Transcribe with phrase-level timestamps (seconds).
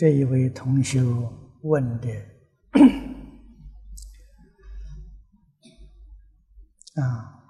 [0.00, 1.02] 这一位同学
[1.60, 2.08] 问的
[7.02, 7.44] 啊，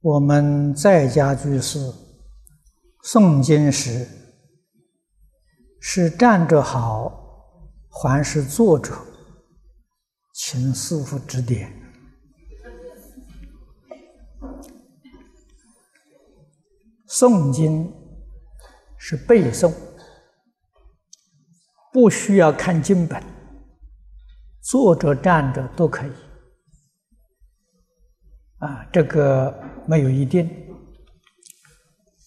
[0.00, 1.80] 我们在家居士
[3.02, 4.06] 诵经时
[5.80, 7.12] 是站着好，
[7.90, 8.96] 还是坐着？
[10.32, 11.68] 请师父指点。
[17.08, 17.92] 诵经
[18.96, 19.74] 是背诵。
[21.92, 23.22] 不需要看经本，
[24.62, 26.12] 坐着站着都可以。
[28.58, 29.54] 啊，这个
[29.86, 30.48] 没有一定。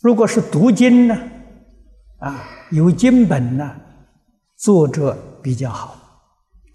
[0.02, 1.18] 如果是读经呢，
[2.20, 3.76] 啊，有经本呢，
[4.56, 5.98] 坐着比较好。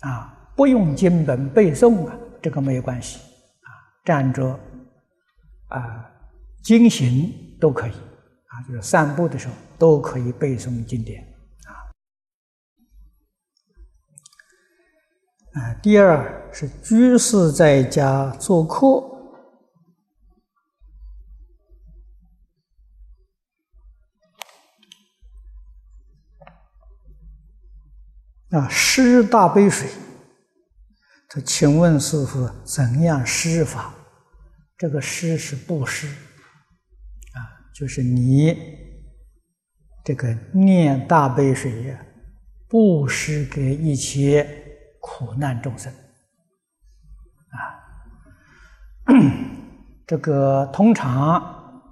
[0.00, 3.18] 啊，不用经本背诵啊，这个没有关系。
[3.18, 3.68] 啊，
[4.04, 4.58] 站着，
[5.68, 6.10] 啊，
[6.64, 7.92] 经行都可以。
[7.92, 11.22] 啊，就是散步的时候都可以背诵经典。
[15.52, 18.86] 啊，第二是居士在家做客，
[28.50, 29.88] 啊，施大杯水。
[31.28, 33.92] 他请问师傅，怎样施法？
[34.78, 37.38] 这个施是布施，啊，
[37.74, 38.56] 就是你
[40.04, 42.06] 这个念大杯水呀，
[42.68, 44.59] 布施给一切。
[45.00, 45.92] 苦难众生。
[47.50, 47.58] 啊，
[50.06, 51.82] 这个通常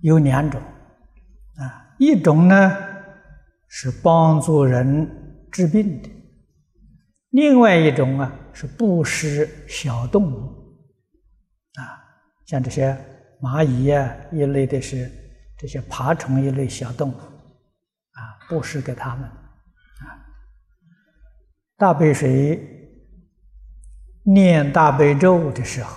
[0.00, 0.60] 有两种。
[1.58, 2.76] 啊，一种呢
[3.68, 6.10] 是帮助人治病的，
[7.30, 10.36] 另外一种啊是布施小动物。
[11.74, 11.82] 啊，
[12.46, 12.96] 像这些
[13.40, 15.10] 蚂蚁啊一类的是
[15.58, 17.16] 这些爬虫一类小动物。
[17.16, 19.30] 啊，布施给他们。
[21.78, 22.58] 大悲水
[24.24, 25.94] 念大悲咒的时候，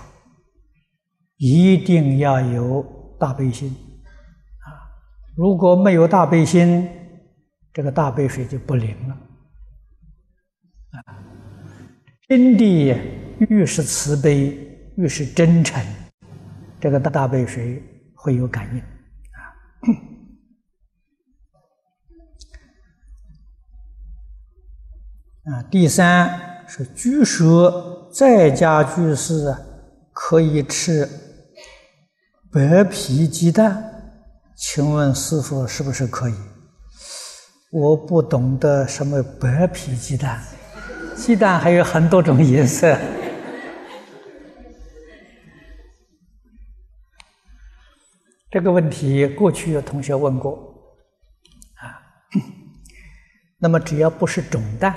[1.38, 2.86] 一定要有
[3.18, 4.68] 大悲心啊！
[5.38, 6.88] 如果没有大悲心，
[7.72, 9.16] 这个大悲水就不灵了
[10.92, 11.16] 啊！
[12.28, 12.94] 心地
[13.50, 14.58] 越是慈悲，
[14.98, 15.82] 越是真诚，
[16.82, 17.82] 这个大大悲水
[18.16, 18.84] 会有感应
[25.50, 29.56] 啊，第三是居舍在家居士，
[30.14, 31.10] 可以吃
[32.52, 33.84] 白皮鸡蛋，
[34.56, 36.36] 请问师傅是不是可以？
[37.72, 40.40] 我不懂得什么白皮鸡蛋，
[41.16, 42.96] 鸡蛋还有很多种颜色。
[48.52, 50.54] 这个问题过去有同学问过，
[51.76, 51.98] 啊，
[53.58, 54.94] 那么只要不是种蛋。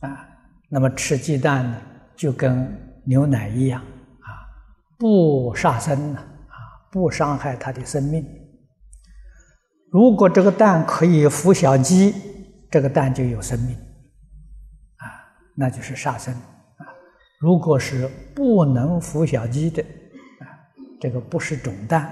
[0.00, 0.26] 啊，
[0.70, 1.76] 那么吃鸡蛋呢，
[2.16, 4.28] 就跟牛奶一样啊，
[4.98, 6.56] 不杀生呢，啊，
[6.90, 8.24] 不伤害它的生命。
[9.90, 12.14] 如果这个蛋可以孵小鸡，
[12.70, 13.76] 这个蛋就有生命，
[14.96, 15.04] 啊，
[15.54, 16.86] 那就是杀生啊。
[17.38, 20.48] 如果是不能孵小鸡的，啊，
[20.98, 22.04] 这个不是种蛋，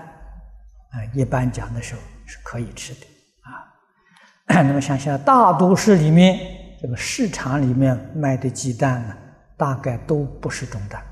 [0.90, 3.06] 啊，一般讲的时候是可以吃的
[3.42, 4.60] 啊。
[4.62, 6.57] 那么想想大都市里面。
[6.80, 9.16] 这个市场里面卖的鸡蛋呢，
[9.56, 11.02] 大概都不是种蛋，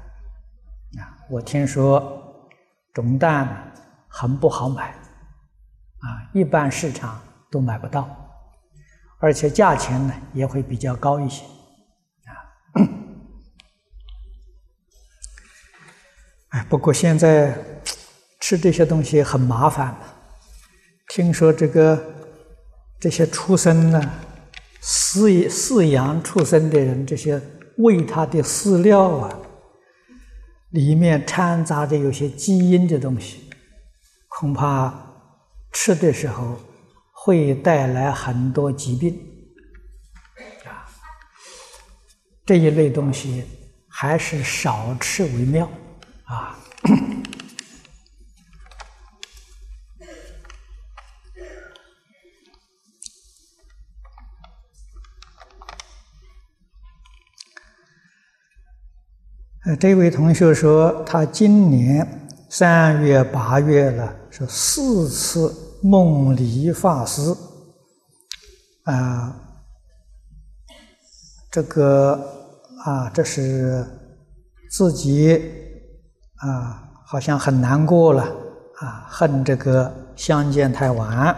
[1.00, 2.48] 啊，我听说
[2.94, 3.72] 种蛋
[4.06, 7.20] 很不好买，啊，一般市场
[7.50, 8.08] 都买不到，
[9.18, 11.44] 而且价钱呢也会比较高一些，
[12.26, 12.30] 啊，
[16.50, 17.58] 哎，不过现在
[18.38, 19.96] 吃这些东西很麻烦，
[21.08, 22.00] 听说这个
[23.00, 24.12] 这些畜生呢。
[24.86, 27.42] 饲饲养畜生的人，这些
[27.78, 29.36] 喂它的饲料啊，
[30.70, 33.50] 里面掺杂着有些基因的东西，
[34.28, 34.94] 恐怕
[35.72, 36.56] 吃的时候
[37.10, 39.12] 会带来很多疾病
[40.64, 40.86] 啊。
[42.44, 43.42] 这一类东西
[43.88, 45.68] 还是少吃为妙
[46.26, 46.56] 啊。
[59.66, 62.06] 呃，这位同学说，他今年
[62.48, 65.52] 三月、八月了，是四次
[65.82, 67.34] 梦离法师，
[68.84, 69.34] 啊，
[71.50, 72.12] 这个
[72.84, 73.84] 啊，这是
[74.70, 75.36] 自己
[76.36, 78.22] 啊，好像很难过了
[78.76, 81.08] 啊，恨这个相见太晚。
[81.10, 81.34] 啊，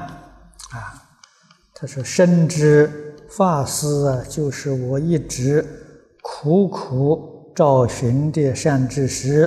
[1.73, 5.65] 他说：“深知法师啊，就是我一直
[6.21, 9.43] 苦苦找寻的善知识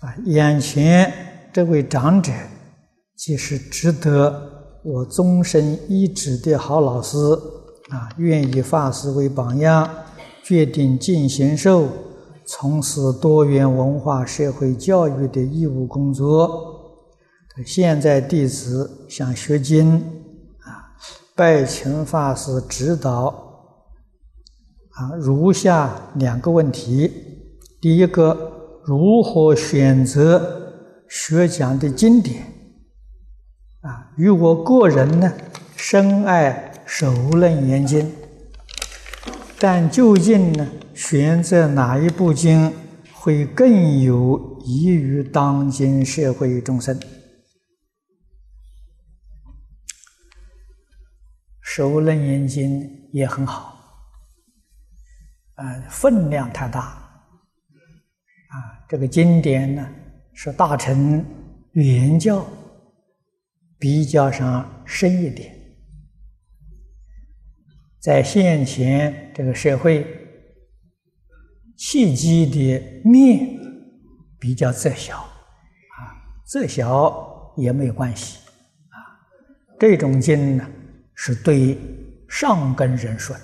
[0.00, 0.12] 啊。
[0.24, 1.12] 眼前
[1.52, 2.32] 这位长者，
[3.14, 7.16] 即是值得我终身依止的好老师
[7.90, 8.08] 啊。
[8.16, 9.88] 愿以法师为榜样，
[10.42, 11.86] 决定进行受，
[12.44, 17.06] 从事多元文化社会教育的义务工作。
[17.64, 19.98] 现在弟子想学经。”
[20.66, 20.98] 啊
[21.36, 23.47] 拜请法师指导
[24.98, 27.08] 啊，如下两个问题：
[27.80, 30.72] 第一个，如何选择
[31.08, 32.42] 学讲的经典？
[33.82, 35.32] 啊，与我个人呢，
[35.76, 38.00] 深爱《首楞严经》，
[39.60, 42.72] 但究竟呢，选择哪一部经
[43.14, 46.98] 会更有益于当今社会众生？
[51.62, 52.80] 《首楞严经》
[53.12, 53.77] 也很好，
[55.58, 58.54] 啊，分量太大，啊，
[58.88, 59.88] 这个经典呢
[60.32, 61.24] 是大乘
[61.72, 62.46] 原教
[63.78, 65.54] 比较上深一点，
[68.00, 70.06] 在现前这个社会
[71.76, 73.58] 契机的面
[74.38, 75.98] 比较窄小，啊，
[76.46, 78.38] 窄小也没有关系，
[78.88, 78.96] 啊，
[79.78, 80.66] 这种经呢。
[81.20, 81.76] 是对
[82.28, 83.42] 上根人说的，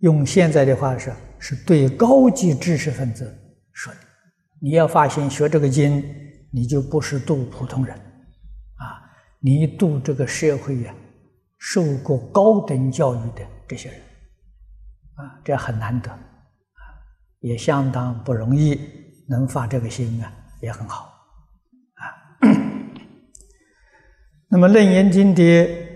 [0.00, 3.24] 用现在的话说，是对高级知识分子
[3.72, 3.98] 说的。
[4.60, 6.04] 你要发现学这个经，
[6.50, 9.00] 你就不是度普通人，啊，
[9.40, 10.94] 你度这个社会呀，
[11.58, 14.00] 受过高等教育的这些人，
[15.14, 16.18] 啊，这很难得，啊，
[17.40, 18.78] 也相当不容易，
[19.28, 21.12] 能发这个心啊，也很好，
[21.94, 22.04] 啊。
[24.48, 25.90] 那么《楞严经》的。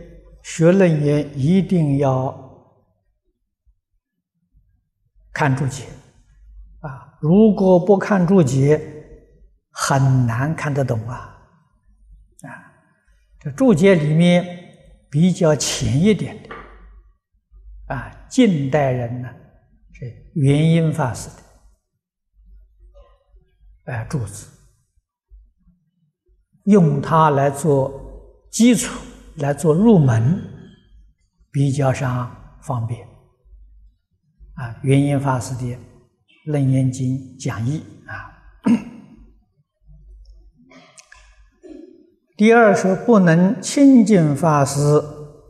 [0.46, 2.43] 学楞严一定要
[5.34, 5.84] 看注解
[6.80, 7.18] 啊！
[7.20, 8.80] 如果不看注解，
[9.70, 11.36] 很难看得懂啊！
[12.42, 12.72] 啊，
[13.40, 14.46] 这注解里面
[15.10, 16.48] 比较浅一点的
[17.94, 19.28] 啊，近代人呢
[19.92, 21.28] 是元音法师
[23.84, 24.46] 的哎注子，
[26.66, 27.92] 用它来做
[28.50, 28.96] 基础。
[29.38, 30.40] 来做入门
[31.50, 33.04] 比较上方便
[34.54, 35.72] 啊，元音法师的
[36.46, 38.30] 《楞严经》讲义啊。
[42.36, 44.80] 第二说不能亲近法师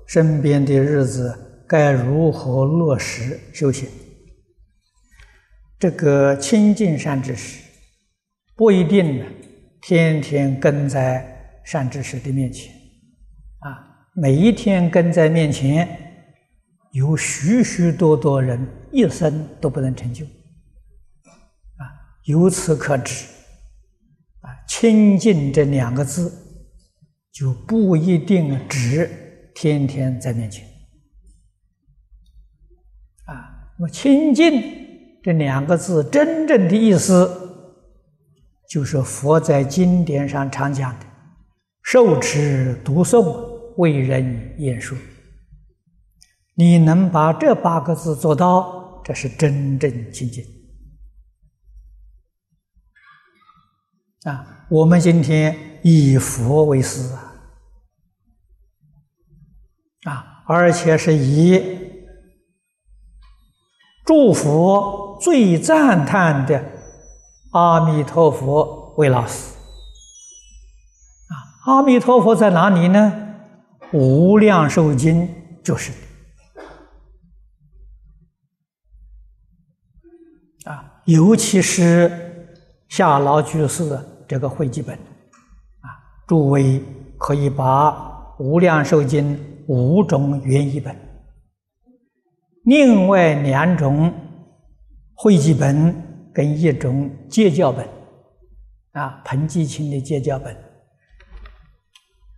[0.06, 3.88] 身边的日子，该如何落实修行？
[5.78, 7.62] 这个亲近善知识
[8.56, 9.24] 不一定呢，
[9.82, 12.72] 天天跟在善知识的面前
[13.58, 14.08] 啊。
[14.14, 15.88] 每一天跟在面前，
[16.92, 21.82] 有许许多多人一生都不能成就，啊，
[22.26, 23.26] 由此可知，
[24.40, 26.32] 啊，清净这两个字
[27.32, 29.10] 就不一定指
[29.54, 30.64] 天天在面前，
[33.26, 34.62] 啊，那么清净
[35.22, 37.28] 这两个字真正的意思，
[38.70, 41.06] 就是佛在经典上常讲的，
[41.82, 43.52] 受持读诵。
[43.76, 44.96] 为人演说，
[46.54, 50.42] 你能把这八个字做到，这是真正清净
[54.24, 54.66] 啊！
[54.70, 57.34] 我们今天以佛为师啊，
[60.10, 61.62] 啊，而且是以
[64.06, 66.64] 祝福最赞叹的
[67.52, 69.54] 阿弥陀佛为老师
[71.28, 71.34] 啊！
[71.66, 73.20] 阿弥陀佛在哪里呢？
[73.92, 75.28] 无量寿经
[75.62, 75.92] 就是
[80.64, 82.10] 啊，尤其是
[82.88, 85.88] 夏老居士这个汇集本啊，
[86.26, 86.82] 诸位
[87.18, 90.94] 可以把无量寿经五种原译本，
[92.64, 94.12] 另外两种
[95.14, 95.94] 汇集本
[96.32, 97.86] 跟一种戒教本
[98.92, 100.56] 啊，彭继清的戒教本。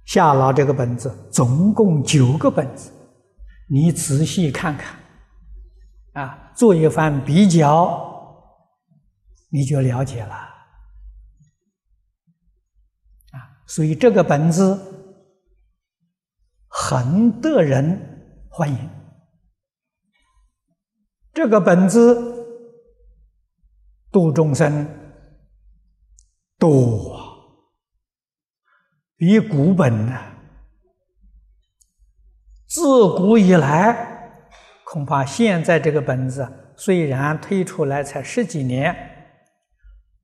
[0.05, 2.93] 夏老这个本子总共九个本子，
[3.69, 4.97] 你仔细看看，
[6.13, 8.06] 啊，做一番比较，
[9.49, 10.35] 你就了解了，
[13.33, 14.79] 啊，所以这个本子
[16.69, 18.91] 很得人欢迎，
[21.33, 22.15] 这个本子
[24.11, 24.87] 度众生
[26.59, 27.25] 多。
[29.19, 30.13] 比古本呢
[32.67, 32.83] 自
[33.17, 34.45] 古以来，
[34.85, 39.16] 恐怕现在这个本子虽然推出来才十几年，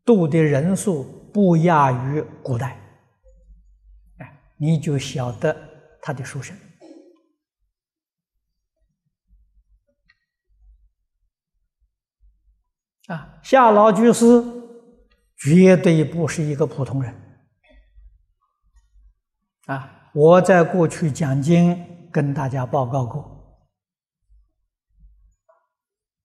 [0.04, 2.76] 读的人数不亚于古代。
[4.18, 5.56] 哎，你就晓得
[6.00, 6.56] 他的书生
[13.06, 14.42] 啊，夏老居士
[15.37, 17.14] 绝对不是一个普通人。
[19.66, 23.68] 啊，我在过去讲经跟大家报告过，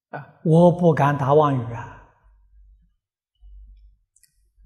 [0.10, 1.97] 啊，我不敢打妄语啊。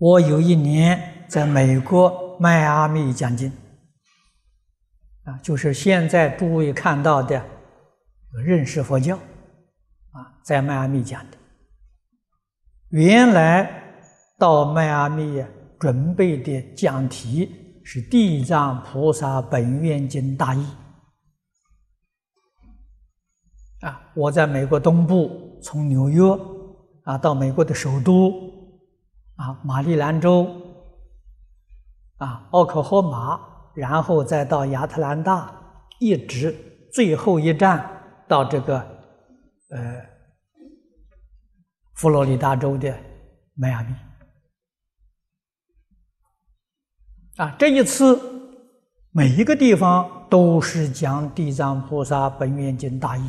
[0.01, 3.51] 我有一年在美国迈阿密讲经，
[5.25, 7.45] 啊，就是现在诸位看到的
[8.43, 11.37] 认识佛教，啊，在迈阿密讲的。
[12.89, 13.69] 原来
[14.39, 15.45] 到迈阿密
[15.79, 17.57] 准备的讲题。
[17.83, 20.63] 是《地藏菩萨本愿经》大意
[23.79, 23.99] 啊！
[24.13, 26.21] 我在美国东部，从纽约
[27.03, 28.31] 啊到美国的首都
[29.41, 30.47] 啊马里兰州
[32.17, 33.39] 啊奥克荷马，
[33.73, 35.51] 然后再到亚特兰大，
[35.99, 36.55] 一直
[36.93, 38.77] 最后一站到这个
[39.71, 39.99] 呃
[41.95, 42.95] 佛罗里达州的
[43.55, 43.95] 迈阿密。
[47.37, 48.19] 啊，这一次
[49.09, 53.27] 每一个地方都是讲《地藏菩萨本愿经》大意。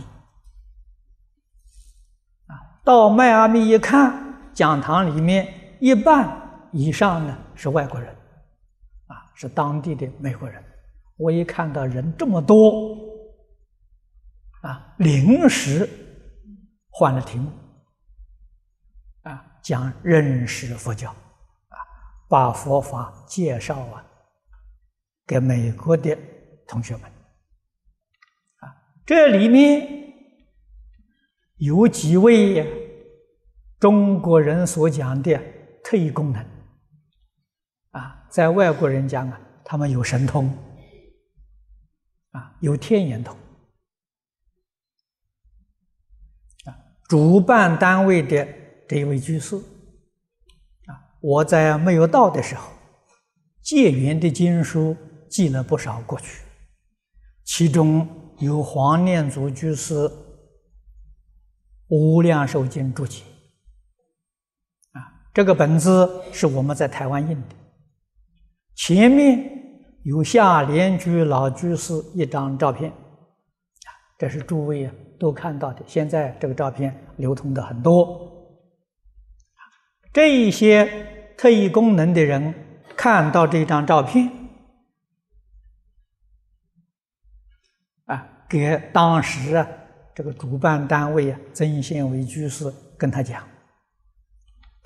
[2.49, 2.53] 啊，
[2.85, 8.09] 到迈阿密一看，讲堂里面一半以上呢是外国人，
[9.09, 10.63] 啊，是当地的美国人。
[11.17, 12.97] 我一看到人这么多，
[14.61, 15.89] 啊，临时
[16.89, 17.51] 换了题目，
[19.23, 21.11] 啊，讲认识佛教。
[21.11, 21.77] 啊
[22.29, 24.07] 把佛法介绍啊，
[25.27, 26.17] 给美国的
[26.69, 27.11] 同学们
[28.61, 28.73] 啊，
[29.05, 30.15] 这里面
[31.57, 32.65] 有几位
[33.81, 35.39] 中国人所讲的
[35.85, 36.45] 特异功能。
[37.91, 40.47] 啊，在外国人讲啊，他们有神通。
[42.31, 43.37] 啊，有天眼通。
[46.65, 46.75] 啊，
[47.09, 48.47] 主办单位的
[48.89, 49.57] 这一位居士。
[50.87, 51.17] 啊。
[51.21, 52.73] 我在没有到的时候，
[53.61, 54.97] 戒缘的经书
[55.29, 56.43] 寄了不少过去，
[57.45, 59.95] 其中有黄念祖居士
[61.89, 63.23] 《无量寿经注解》，
[65.35, 67.57] 这个本子是我们在台湾印的，
[68.75, 69.49] 前面
[70.05, 72.93] 有下莲居老居士一张照片，
[74.19, 75.83] 这是诸位啊都看到的。
[75.87, 78.31] 现在这个照片流通的很多。
[80.13, 82.53] 这一些特异功能的人
[82.95, 84.31] 看到这张照片，
[88.05, 89.67] 啊，给当时啊
[90.15, 93.43] 这个主办单位啊曾宪伟居士跟他讲，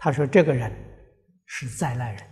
[0.07, 0.71] 他说这个人
[1.47, 2.23] 是灾难人，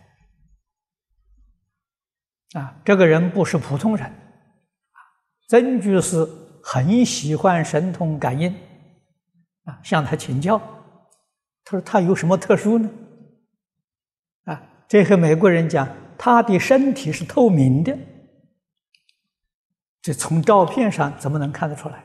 [2.52, 4.12] 啊，这个人不是普通人，
[5.48, 6.24] 曾居士
[6.62, 8.54] 很喜欢神通感应，
[9.64, 10.56] 啊，向他请教。
[11.64, 12.88] 他说：“他有什么特殊呢？
[14.44, 17.98] 啊，这和美国人讲，他的身体是透明的，
[20.00, 22.04] 这从照片上怎么能看得出来？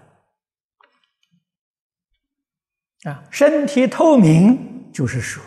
[3.04, 5.44] 啊，身体透明就是说，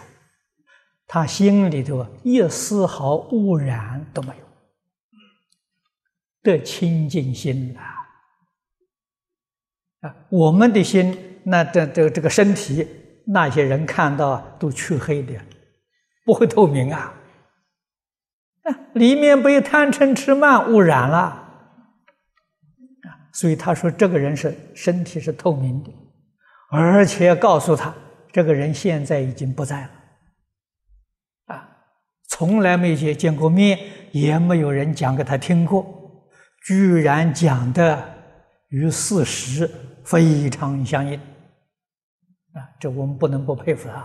[1.12, 4.44] 他心里头一丝毫污染都没有，
[6.42, 7.80] 的清净心呐。
[10.00, 12.88] 啊，我们的心，那这这这个身体。”
[13.24, 15.32] 那些人看到都黢黑的，
[16.24, 17.14] 不会透明啊！
[18.94, 21.40] 里面被贪嗔痴慢污染了！
[23.32, 25.92] 所以他说这个人是身体是透明的，
[26.72, 27.94] 而且告诉他
[28.32, 29.90] 这个人现在已经不在了，
[32.32, 33.78] 从来没见见过面，
[34.10, 35.84] 也没有人讲给他听过，
[36.64, 38.02] 居然讲的
[38.68, 39.70] 与事实
[40.02, 41.14] 非常相应。
[42.54, 43.96] 啊，这我们不能不佩服他。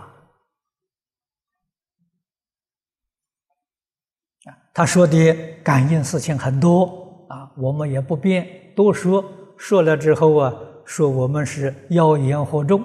[4.50, 5.32] 啊，他说的
[5.64, 9.24] 感应事情很多啊，我们也不便多说。
[9.56, 10.52] 说了之后啊，
[10.84, 12.84] 说我们是妖言惑众。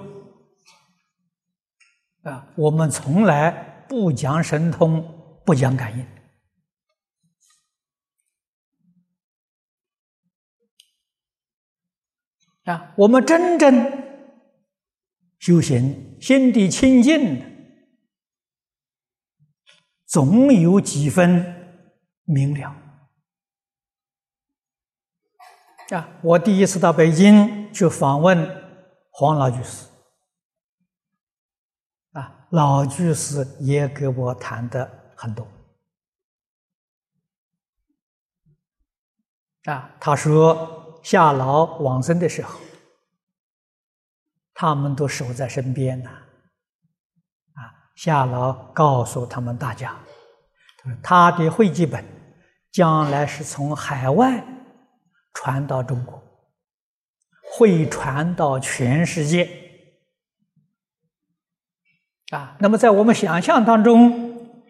[2.22, 3.50] 啊，我们从来
[3.86, 5.04] 不讲神通，
[5.44, 6.06] 不讲感应。
[12.64, 14.04] 啊，我们真正。
[15.40, 17.44] 修行心地清净的，
[20.06, 21.84] 总有几分
[22.22, 22.74] 明了
[25.90, 28.38] 啊，我第一次到北京去访问
[29.10, 29.86] 黄老居士，
[32.12, 35.46] 啊，老居士也给我谈的很多。
[39.64, 42.60] 啊，他说夏老往生的时候，
[44.52, 46.10] 他们都守在身边呢。
[46.10, 49.96] 啊，夏老告诉他们大家，
[51.02, 52.04] 他的会记本
[52.70, 54.44] 将来是从海外
[55.32, 56.22] 传到中国，
[57.52, 59.48] 会传到全世界。
[62.30, 64.23] 啊，那么在我们想象当中，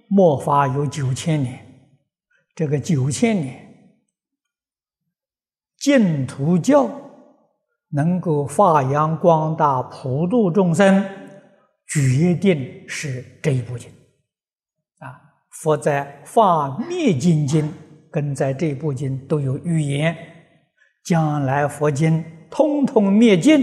[0.08, 1.58] 末法有九千年，
[2.54, 3.60] 这个九千年。
[5.78, 6.88] 净土教
[7.90, 11.04] 能够发扬光大、普度众生，
[11.86, 13.90] 决定是这一部经
[14.98, 15.20] 啊。
[15.50, 17.70] 佛在《发灭经》经
[18.10, 20.16] 跟在这部经都有预言，
[21.04, 23.62] 将来佛经通通灭尽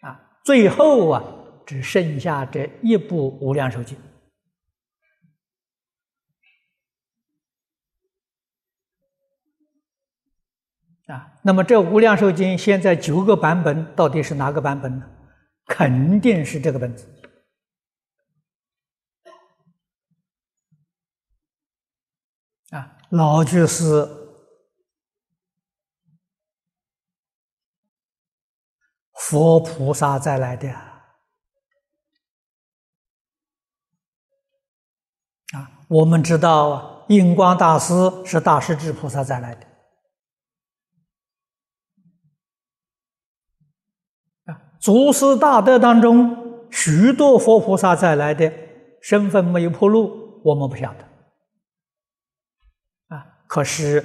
[0.00, 1.24] 啊，最后啊，
[1.64, 3.96] 只剩下这一部《无量寿经》。
[11.06, 15.10] 啊，那么这《无量寿经》现在九个版本到底是哪个版本呢？
[15.66, 17.08] 肯定是这个本子。
[22.70, 24.08] 啊，老居士
[29.14, 30.70] 佛菩萨再来的
[35.52, 37.92] 啊，我们知道印光大师
[38.24, 39.71] 是大势至菩萨再来的。
[44.82, 48.52] 祖师大德当中，许多佛菩萨再来的
[49.00, 51.04] 身份没有破露，我们不晓得。
[53.14, 54.04] 啊，可是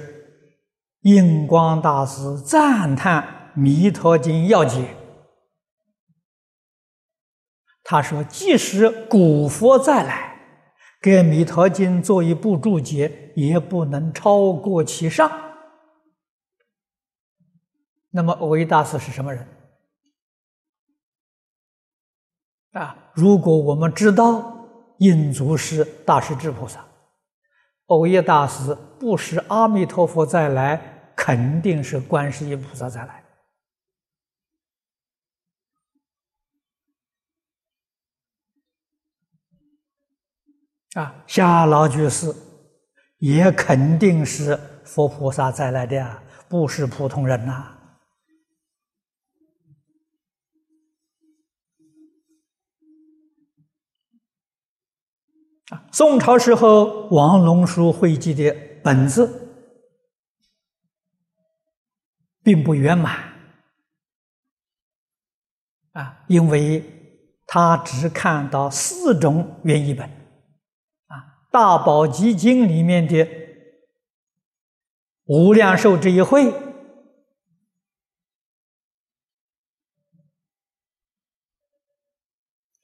[1.00, 4.94] 印光大师赞叹《弥陀经》要解，
[7.82, 10.40] 他说：“即使古佛再来，
[11.02, 15.28] 给《弥陀经》做一部注解，也不能超过其上。”
[18.14, 19.44] 那么，维大师是什么人？
[22.72, 22.96] 啊！
[23.14, 26.84] 如果我们知道印足是大势至菩萨，
[27.86, 33.24] 欧耶大师不是阿弥陀佛再来，肯定是观世音菩萨再来。
[40.94, 42.34] 啊，夏老居士
[43.18, 47.77] 也肯定是佛菩萨再来的呀，不是普通人呐。
[55.70, 59.48] 啊宋朝时候王龙书汇集的本子
[62.42, 63.34] 并不圆满
[65.92, 66.82] 啊，因为
[67.46, 71.16] 他只看到四种原译本啊，
[71.50, 73.14] 《大宝积经》里面的
[75.26, 76.50] 《无量寿》这一会，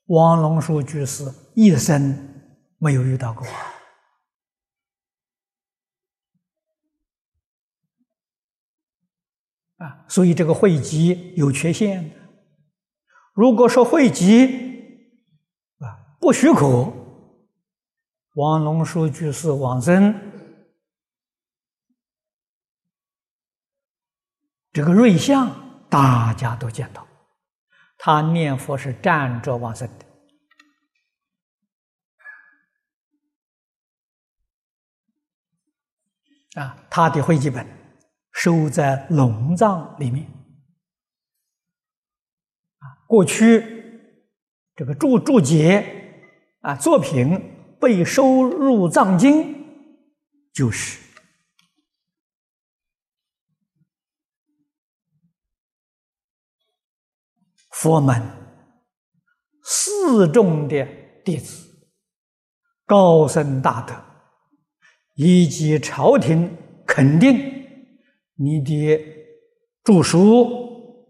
[0.07, 2.34] 王龙书居士一生。
[2.85, 3.47] 没有遇到过
[9.79, 12.17] 啊，所以这个汇集有缺陷的。
[13.33, 14.45] 如果说汇集
[15.79, 16.93] 啊不许可，
[18.35, 20.15] 王龙书居士往生，
[24.73, 27.07] 这个瑞相大家都见到，
[27.97, 30.04] 他念佛是站着往生的。
[36.55, 37.67] 啊，他的会记本
[38.33, 40.25] 收在龙藏里面。
[42.79, 44.01] 啊，过去
[44.77, 49.55] 这个注注解啊作品被收入藏经，
[50.53, 51.01] 就是
[57.71, 58.23] 佛门
[59.65, 60.87] 四众的
[61.25, 61.89] 弟子，
[62.87, 64.14] 高僧大德。
[65.15, 67.37] 以及朝廷肯定
[68.35, 69.01] 你的
[69.85, 71.07] 著书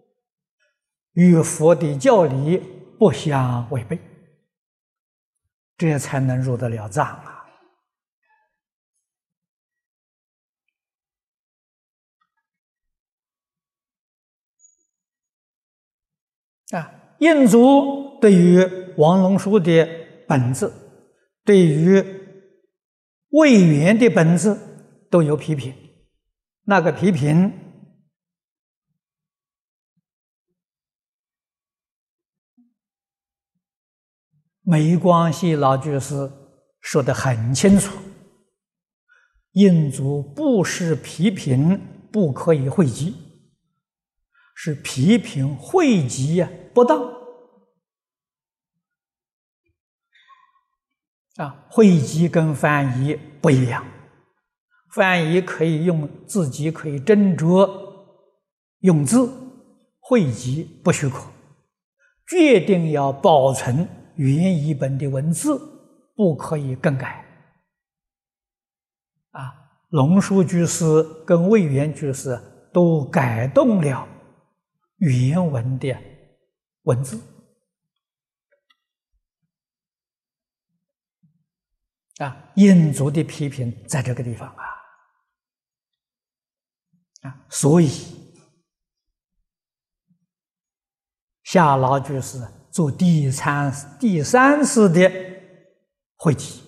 [1.13, 2.59] 与佛的教理
[2.99, 3.99] 不相违背，
[5.79, 7.47] 这才能入得了藏啊！
[16.73, 18.59] 啊，印祖对于
[18.99, 19.89] 王龙书的
[20.29, 20.71] 本子，
[21.43, 22.24] 对于。
[23.35, 24.57] 魏源的本质
[25.11, 25.75] 都有批评，
[26.67, 27.53] 那个批评
[34.63, 36.31] 没关系，老居士
[36.81, 37.99] 说的很清楚，
[39.55, 43.17] 印足不是批评不可以汇集，
[44.55, 47.24] 是批评汇集呀，不当。
[51.37, 51.65] 啊。
[51.69, 53.85] 汇集跟翻译不一样，
[54.93, 57.69] 翻译可以用自己可以斟酌
[58.81, 59.31] 用字，
[60.01, 61.25] 汇集不许可，
[62.29, 63.89] 决定要保存。
[64.17, 65.61] 原译本的文字
[66.15, 67.25] 不可以更改，
[69.33, 69.53] 啊，
[69.89, 72.41] 龙树居士跟魏源居士
[72.73, 74.07] 都改动了
[74.99, 75.97] 原文的
[76.85, 77.19] 文字，
[82.25, 84.65] 啊，印族的批评在这个地方啊，
[87.23, 87.91] 啊，所以
[91.43, 92.39] 夏老居士。
[92.75, 95.09] 做第三第三次的
[96.17, 96.61] 会集，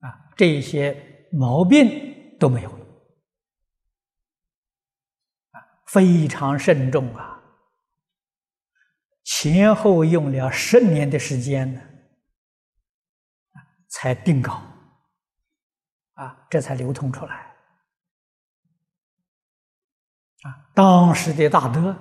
[0.00, 2.86] 啊，这些毛病都没有了，
[5.50, 7.42] 啊，非常慎重啊，
[9.22, 11.82] 前后用了十年的时间呢，
[13.88, 14.62] 才定稿，
[16.50, 17.56] 这才流通出来，
[20.42, 21.96] 啊，当时的大德。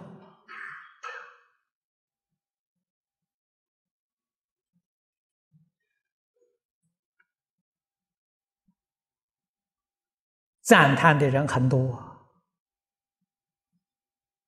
[10.62, 11.94] 赞叹的人很多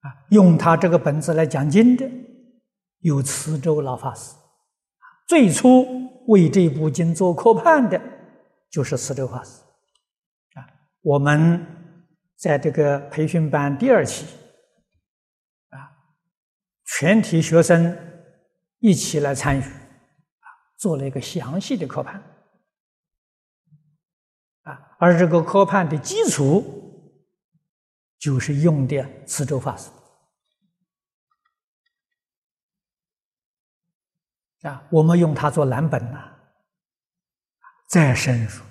[0.02, 0.28] 啊！
[0.32, 2.06] 用他这个本子来讲经的
[3.00, 4.36] 有慈州老法师，
[5.30, 5.86] 最初
[6.28, 8.02] 为这部经做科判的
[8.70, 9.62] 就是慈州法师。
[11.02, 11.66] 我们
[12.36, 14.26] 在这个培训班第二期
[15.70, 15.92] 啊，
[16.86, 17.98] 全体学生
[18.80, 22.24] 一起来参与啊，做了一个详细的科判。
[25.02, 26.62] 而这个科判的基础，
[28.18, 29.90] 就是用的磁州法师
[34.68, 36.38] 啊，我们用它做蓝本呐，
[37.88, 38.62] 再深入、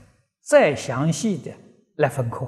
[0.43, 1.51] 再详细的
[1.99, 2.45] 来分科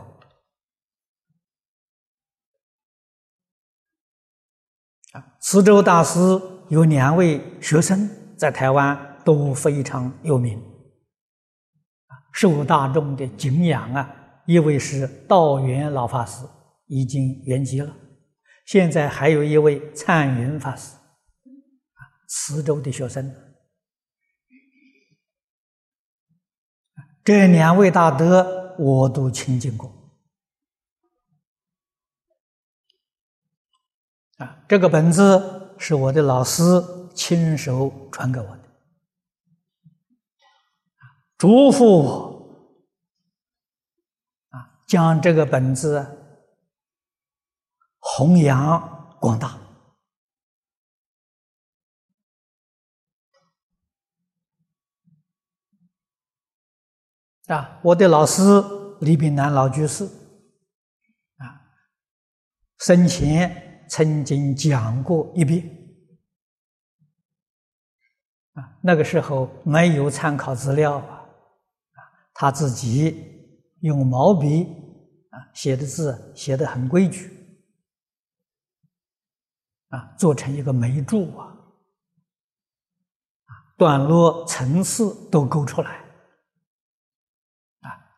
[5.13, 5.37] 啊。
[5.41, 6.19] 慈州大师
[6.69, 10.61] 有两位学生在台湾都非常有名。
[12.33, 14.43] 受大众的敬仰啊！
[14.47, 16.45] 一位是道元老法师，
[16.87, 17.95] 已经圆寂了。
[18.65, 23.35] 现在还有一位灿云法师，啊，慈州的学生。
[27.25, 29.93] 这两位大德我都亲近过。
[34.39, 36.63] 啊，这个本子是我的老师
[37.15, 38.61] 亲手传给我的。
[41.37, 42.77] 嘱咐我
[44.51, 46.07] 啊，将这个本子
[47.99, 49.59] 弘扬广大
[57.51, 57.81] 啊！
[57.83, 58.43] 我的老师
[59.01, 60.05] 李炳南老居士
[61.39, 61.61] 啊，
[62.79, 65.69] 生前曾经讲过一遍
[68.53, 71.27] 啊，那个时候没有参考资料啊。
[72.33, 74.63] 他自己用毛笔
[75.31, 77.31] 啊写的字写的很规矩
[79.89, 81.53] 啊，做成一个眉注啊，
[83.77, 86.10] 段落层次都勾出来。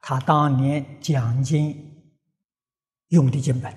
[0.04, 2.12] 他当年讲经
[3.06, 3.72] 用的经本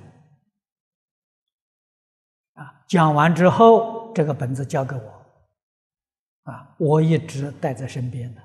[2.53, 8.41] 啊，讲完之后这个本子交给我啊，我一直带在身边的。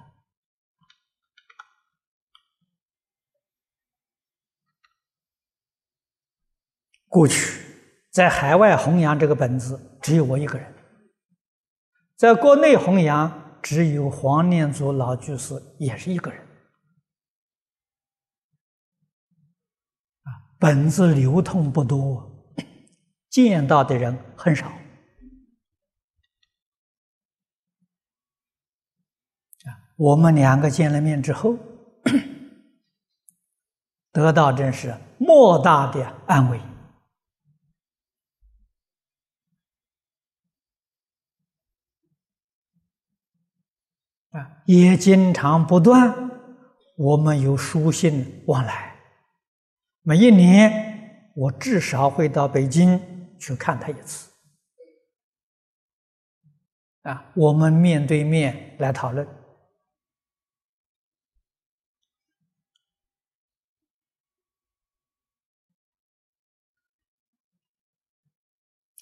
[7.08, 7.64] 过去
[8.10, 10.70] 在海外弘扬这个本子，只有我一个人；
[12.14, 16.46] 在国内弘扬，只有黄念祖老居士也是一个人。
[20.61, 22.31] 本子流通不多，
[23.31, 24.70] 见到的人很少。
[29.96, 31.57] 我们两个见了面之后，
[34.12, 36.61] 得到真是莫大的安慰。
[44.31, 46.31] 啊，也经常不断，
[46.96, 48.89] 我们有书信往来。
[50.02, 54.30] 每一年，我至少会到北京去看他一次。
[57.02, 59.26] 啊，我们面对面来讨论。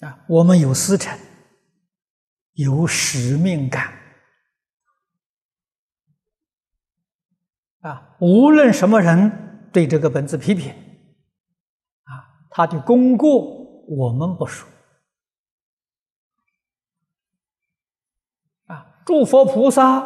[0.01, 1.19] 啊，我们有私诚，
[2.53, 3.93] 有使命感。
[7.81, 10.73] 啊，无论什么人对这个本子批评，
[12.59, 13.39] 他的功过
[13.87, 14.67] 我们不说。
[18.65, 20.05] 啊，诸佛菩萨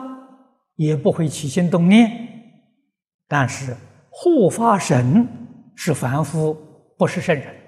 [0.76, 2.08] 也不会起心动念，
[3.28, 3.76] 但是
[4.12, 5.28] 护法神
[5.76, 6.54] 是凡夫，
[6.96, 7.60] 不是圣人。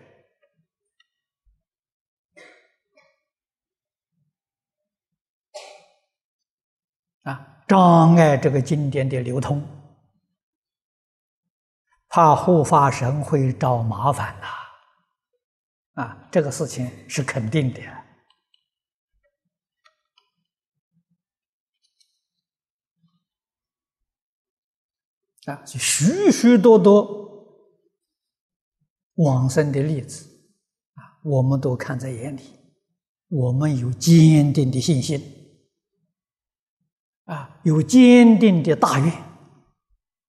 [7.23, 9.63] 啊，障碍这个经典的流通，
[12.07, 14.47] 怕护法神会找麻烦呐！
[15.95, 17.81] 啊这个事情是肯定的。
[25.45, 27.67] 啊，许许多多
[29.15, 30.25] 往生的例子
[30.95, 32.41] 啊，我们都看在眼里，
[33.27, 35.21] 我们有坚定的信心。
[37.25, 39.13] 啊，有坚定的大愿，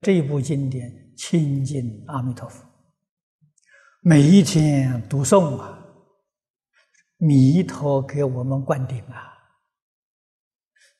[0.03, 2.66] 这部经典亲近阿弥陀佛，
[4.09, 5.85] 每一天读诵啊，
[7.17, 9.37] 弥陀给我们灌顶啊，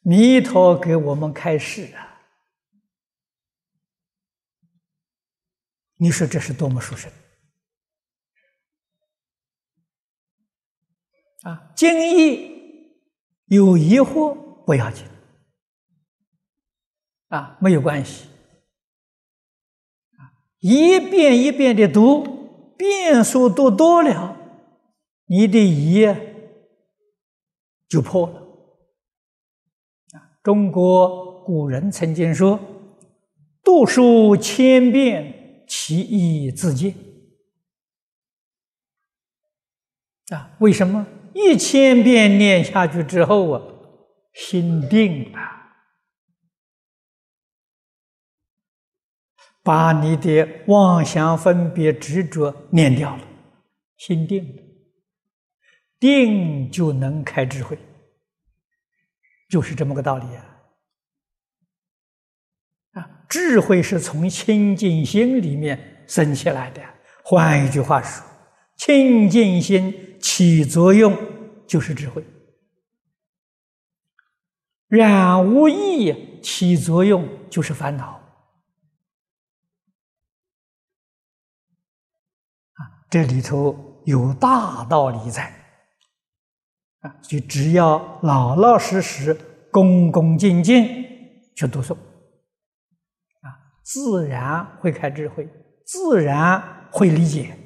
[0.01, 2.21] 弥陀给我们开示啊，
[5.95, 7.09] 你说这是多么殊胜
[11.43, 11.71] 啊！
[11.77, 12.91] 经义
[13.45, 15.07] 有疑惑不要紧。
[17.29, 18.29] 啊，没有关系。
[20.19, 22.46] 啊，一遍一遍的读，
[22.77, 24.37] 遍数读多了，
[25.27, 26.07] 你的疑
[27.89, 28.41] 就破了。
[30.13, 32.59] 啊，中国古人曾经说
[33.65, 36.95] ：“读书千遍，其义自见。”
[40.33, 41.07] 啊，为什么？
[41.35, 43.63] 一千遍念下去之后啊，
[44.33, 45.39] 心定了。
[49.67, 53.23] 把你的妄想、分别、执着念掉了，
[53.97, 54.63] 心定了，
[55.99, 57.77] 定就能开智慧，
[59.51, 60.61] 就是这么个道理啊！
[62.93, 66.81] 啊，智慧是从清净心里面生起来的。
[67.25, 68.25] 换一句话说，
[68.77, 71.13] 清净心起作用
[71.67, 72.25] 就是智慧，
[74.87, 78.16] 染无意起作用就是烦恼。
[83.17, 83.75] 这里头
[84.05, 85.51] 有大道理在，
[87.01, 89.33] 啊，就只要老老实实、
[89.73, 90.87] 恭恭敬敬
[91.57, 91.95] 去读诵，
[93.41, 95.49] 啊，自然会开智慧，
[95.87, 97.57] 自然会理解，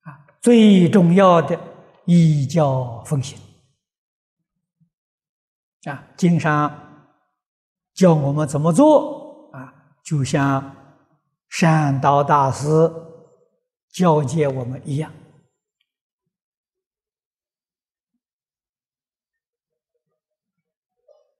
[0.00, 1.60] 啊，最重要的
[2.06, 3.38] 依教奉行，
[5.90, 6.74] 啊，经上
[7.92, 10.74] 教我们怎么做，啊，就像
[11.50, 12.90] 善导大师。
[13.94, 15.12] 交接我们一样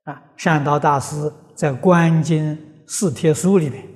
[0.05, 0.23] 啊！
[0.37, 3.89] 善导大师在《观经四帖书》里面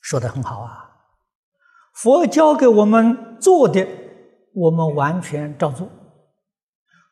[0.00, 0.90] 说的很好啊。
[1.94, 3.86] 佛教给我们做的，
[4.54, 5.86] 我们完全照做；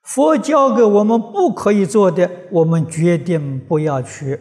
[0.03, 4.41] 佛教给我们不可以做的，我们决定不要去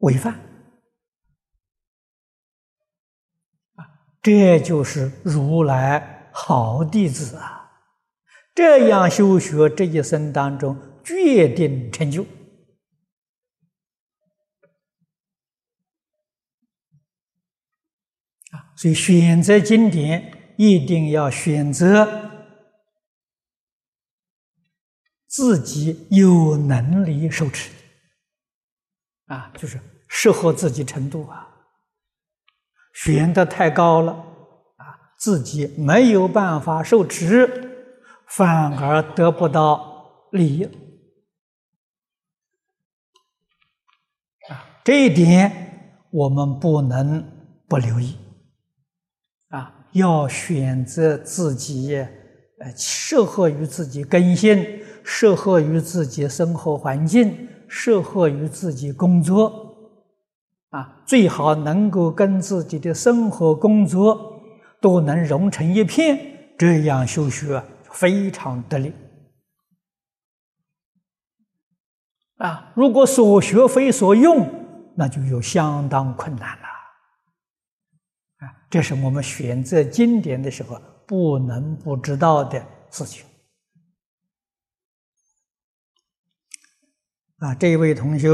[0.00, 0.45] 违犯。
[4.26, 7.70] 这就是如来好弟子啊！
[8.56, 12.24] 这样修学，这一生当中决定成就
[18.50, 18.74] 啊！
[18.76, 22.48] 所以选择经典，一定要选择
[25.28, 27.70] 自己有能力受持
[29.26, 31.52] 啊，就是适合自己程度啊。
[32.96, 37.46] 选的太高了，啊，自己没有办法受持，
[38.26, 40.64] 反而得不到利益。
[44.48, 45.52] 啊，这一点
[46.10, 47.22] 我们不能
[47.68, 48.16] 不留意。
[49.50, 54.64] 啊，要选择自己，呃，适合于自己根性，
[55.04, 59.65] 适合于自己生活环境，适合于自己工作。
[60.76, 64.42] 啊，最好能够跟自己的生活、工作
[64.78, 68.92] 都能融成一片，这样修学非常得力。
[72.36, 76.66] 啊，如果所学非所用，那就有相当困难了。
[78.40, 83.24] 啊，这是我们选择经典的时候不能不知道的事情。
[87.38, 88.28] 啊，这一位同学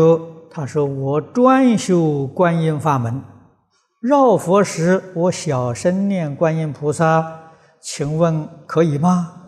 [0.54, 3.24] 他说：“我专修观音法门，
[4.00, 9.38] 绕佛时我小声念观音菩萨，请问可以吗？”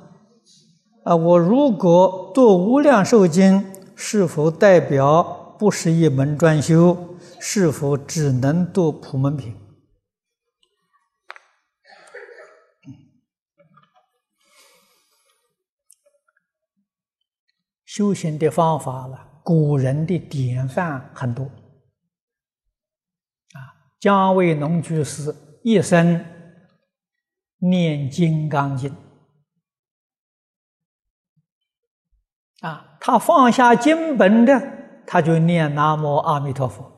[1.04, 6.96] 啊，我如果读无量寿经，是否代表不是一门专修？
[7.38, 9.54] 是否只能读普门品？
[17.84, 21.44] 修行的方法了，古人的典范很多。
[21.44, 21.52] 啊，
[24.00, 26.24] 姜维农居士一生
[27.58, 28.90] 念《金刚经》，
[32.66, 36.90] 啊，他放下经本的，他就念南无阿弥陀佛。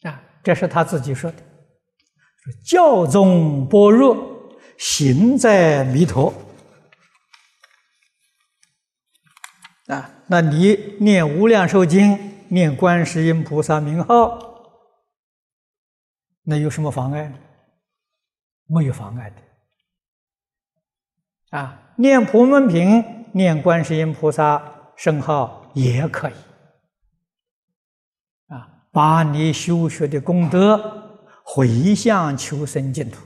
[0.00, 1.36] 啊，这是他自己说的，
[2.38, 4.16] 说教中般若，
[4.78, 6.32] 行在弥陀。
[9.86, 12.16] 啊，那你念《无量寿经》，
[12.48, 14.38] 念观世音菩萨名号，
[16.42, 17.32] 那有什么妨碍？
[18.66, 19.36] 没有妨碍的。
[21.56, 26.34] 啊，念普门品，念观世音菩萨圣号也可以。
[28.48, 33.24] 啊，把你修学的功德回向求生净土，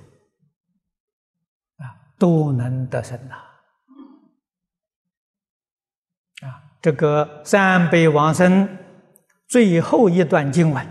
[1.79, 3.50] 啊，都能得生呐。
[6.83, 8.79] 这个三悲往生
[9.47, 10.87] 最后一段经文，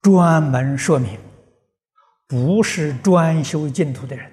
[0.00, 1.18] 专门说明，
[2.28, 4.30] 不是专修净土的人，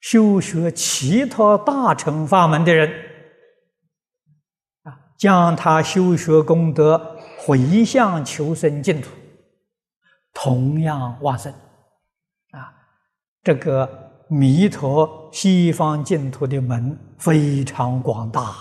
[0.00, 2.92] 修学其他大乘法门的人，
[4.82, 9.08] 啊，将他修学功德回向求生净土，
[10.34, 11.50] 同样往生，
[12.50, 12.74] 啊，
[13.42, 14.03] 这个。
[14.28, 18.54] 弥陀西方净土的门非常广大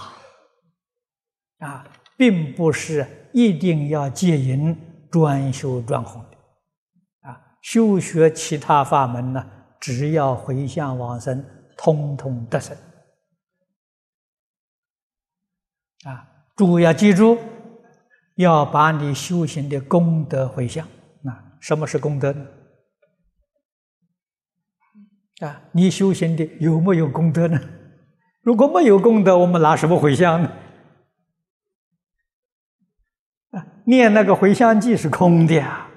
[1.60, 1.86] 啊，
[2.18, 4.78] 并不是一定要戒淫
[5.10, 9.46] 专修专弘的啊，修学其他法门呢，
[9.80, 11.44] 只要回向往生，
[11.78, 12.76] 通通得生
[16.06, 16.28] 啊。
[16.56, 17.38] 主要记住，
[18.36, 20.88] 要把你修行的功德回向。
[21.22, 22.46] 那什么是功德呢？
[25.44, 27.60] 啊，你修行的有没有功德呢？
[28.42, 30.52] 如果没有功德，我们拿什么回向呢？
[33.52, 35.90] 啊，念那个回向记是空的呀，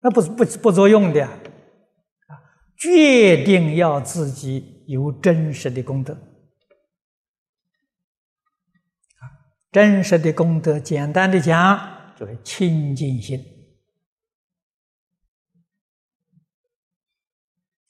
[0.00, 1.30] 那不是不不作用的啊。
[2.78, 6.16] 决定要自己有真实的功德，
[9.72, 13.55] 真实的功德，简单的讲就是清净心。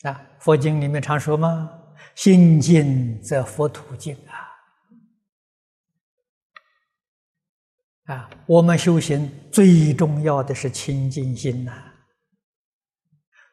[0.03, 1.71] 啊，佛经里面常说嘛
[2.15, 4.47] ，“心净则佛土净”啊！
[8.15, 11.95] 啊，我们修行最重要的是清净心呐，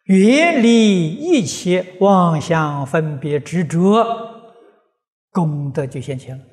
[0.04, 4.06] 远离一切妄想、分别、执着，
[5.32, 6.46] 功德就现前了。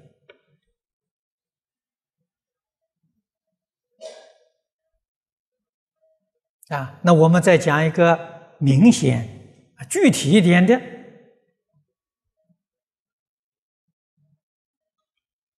[6.69, 9.40] 啊，那我们再讲一个明显。
[9.89, 10.81] 具体一点的，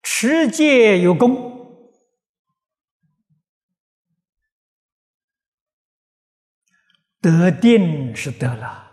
[0.02, 1.50] 持戒有功，
[7.20, 8.90] 得定是得了，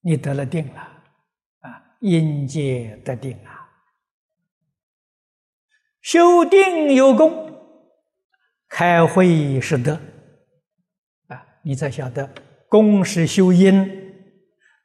[0.00, 0.80] 你得了定了，
[1.60, 3.68] 啊，因戒得定啊。
[6.00, 7.58] 修定有功，
[8.68, 9.94] 开会是得，
[11.28, 12.34] 啊，你才晓得
[12.68, 14.03] 功是修因。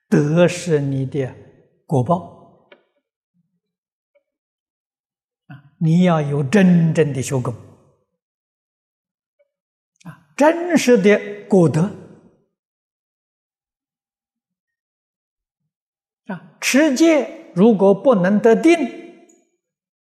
[0.10, 1.34] 德是你的
[1.86, 2.68] 果报
[5.46, 5.74] 啊！
[5.78, 7.54] 你要有真正的修功
[10.04, 11.92] 啊，真实的果德
[16.26, 16.58] 啊！
[16.60, 18.78] 持戒如果不能得定，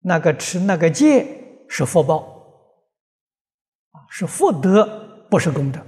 [0.00, 2.16] 那个持那个戒是福报
[3.92, 5.80] 啊，是福德，不是功德。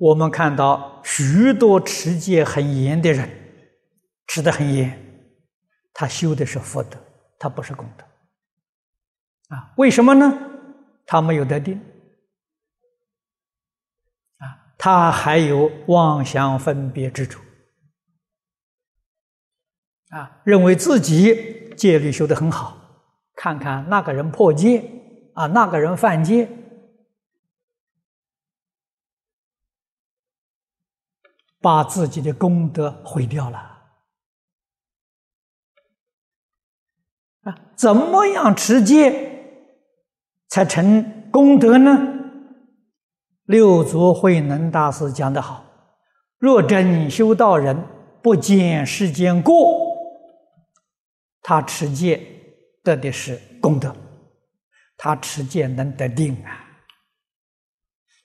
[0.00, 3.28] 我们看到许多持戒很严的人，
[4.26, 4.98] 持得很严，
[5.92, 6.98] 他修的是福德，
[7.38, 8.04] 他不是功德。
[9.54, 10.32] 啊，为什么呢？
[11.04, 11.78] 他没有得定。
[14.38, 17.42] 啊，他还有妄想分别之处，
[20.08, 22.74] 啊，认为自己戒律修得很好，
[23.34, 24.82] 看看那个人破戒，
[25.34, 26.48] 啊，那个人犯戒，
[31.60, 33.58] 把自己的功德毁掉了，
[37.42, 39.66] 啊，怎么样持戒
[40.48, 42.06] 才成功德呢？
[43.44, 45.64] 六祖慧能大师讲得好
[46.38, 47.76] ：“若真修道人
[48.22, 49.96] 不见世间过，
[51.42, 52.20] 他持戒
[52.82, 53.94] 得的是功德，
[54.96, 56.68] 他持戒能得定啊！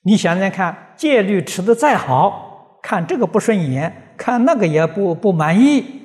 [0.03, 2.44] 你想想看，戒律持的再好，
[2.86, 6.03] 看这个不顺眼，看那个也不不满意，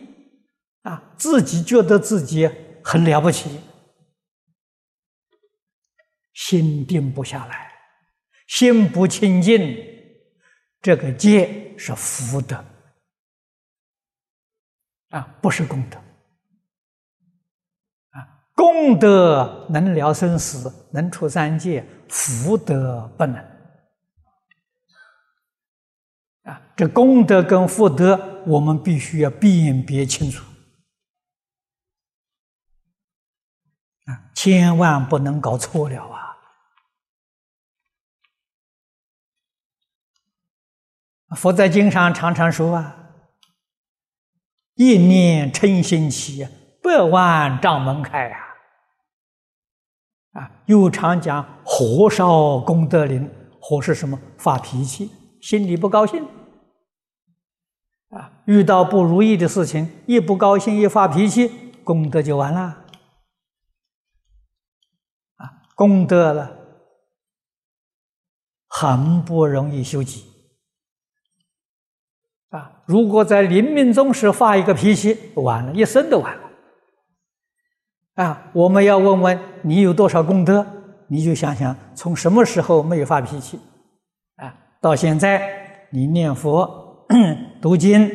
[0.81, 2.51] 啊，自己觉得自己
[2.83, 3.61] 很了不起，
[6.33, 7.69] 心定不下来。”
[8.51, 9.77] 心不清净，
[10.81, 12.57] 这个戒是福德
[15.11, 15.97] 啊，不是功德
[18.11, 18.43] 啊。
[18.57, 23.37] 功德能了生死，能出三界，福德不能
[26.43, 26.61] 啊。
[26.81, 30.43] 这功德跟福德，我们必须要辨别清楚
[34.07, 36.39] 啊，千万不能搞错了啊。
[41.37, 42.97] 佛在经上常常说啊
[44.77, 46.49] ：“一念嗔心起，
[46.83, 48.41] 百万障门开啊！”
[50.41, 54.19] 啊，又常讲火烧功德林，火是什么？
[54.39, 55.11] 发脾气，
[55.43, 56.27] 心里不高兴
[58.11, 58.43] 啊！
[58.45, 62.85] 遇到不如意的事情，一不高兴，一发脾气，功德就完了
[65.37, 65.67] 啊！
[65.75, 66.57] 功德了，
[68.69, 70.25] 很不容易修集。
[72.51, 72.83] 啊！
[72.85, 76.51] 如果在临命终时发一个脾气，完了，一生都完了。
[78.15, 78.51] 啊！
[78.53, 80.67] 我们要问问你有多少功德，
[81.07, 83.61] 你就想想从什么时候没有发脾气，
[84.35, 87.07] 啊，到现在你念佛、
[87.61, 88.09] 读经、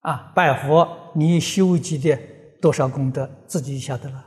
[0.00, 2.16] 啊拜佛，你修集的
[2.60, 4.26] 多少功德，自己晓得了。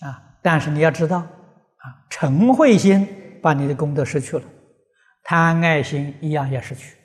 [0.00, 0.38] 啊！
[0.42, 4.44] 但是你要知道，啊，嗔恚心把你的功德失去了，
[5.22, 6.96] 贪爱心一样也失去。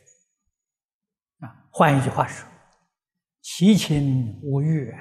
[1.40, 2.46] 啊，换一句话说，
[3.42, 4.92] 七情五欲，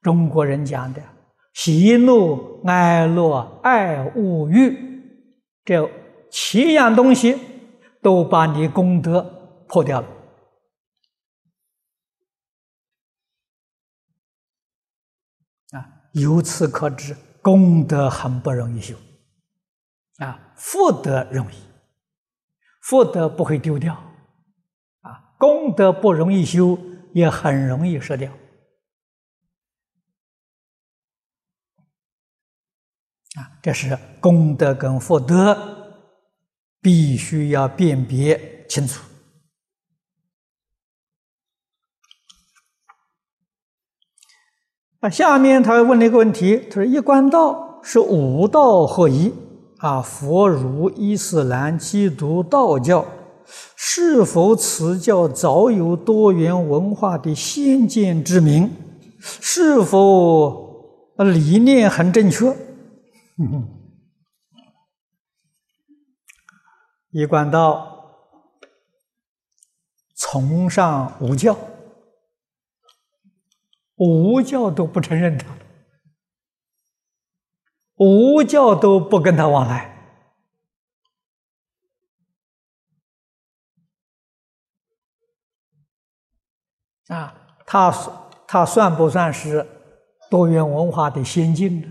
[0.00, 1.02] 中国人讲的
[1.56, 4.76] 喜怒哀乐爱恶欲，
[5.64, 5.90] 这
[6.30, 7.34] 七样东西
[8.02, 10.06] 都把你功德破掉了。
[15.72, 18.94] 啊由此可知，功德很不容易修，
[20.18, 21.56] 啊，福德容易，
[22.82, 23.94] 福德不会丢掉，
[25.00, 26.78] 啊，功德不容易修，
[27.14, 28.30] 也很容易失掉，
[33.34, 35.58] 啊，这是功德跟福德
[36.80, 39.02] 必须要辨别清楚。
[45.00, 49.34] 啊下面他又问了一个问题，他说：“一观道是五道合一
[49.78, 53.04] 啊，佛、儒、伊斯兰、基督、道教，
[53.74, 58.70] 是否此教早有多元文化的先见之明？
[59.18, 62.56] 是否理念很正确？”
[67.10, 67.92] 一贯道
[70.14, 71.56] 崇尚无教。
[73.98, 75.56] 无教都不承认他，
[77.94, 79.90] 无教都不跟他往来
[87.08, 87.56] 啊！
[87.64, 87.90] 他
[88.46, 89.66] 他算不算是
[90.30, 91.90] 多元文化的先进呢？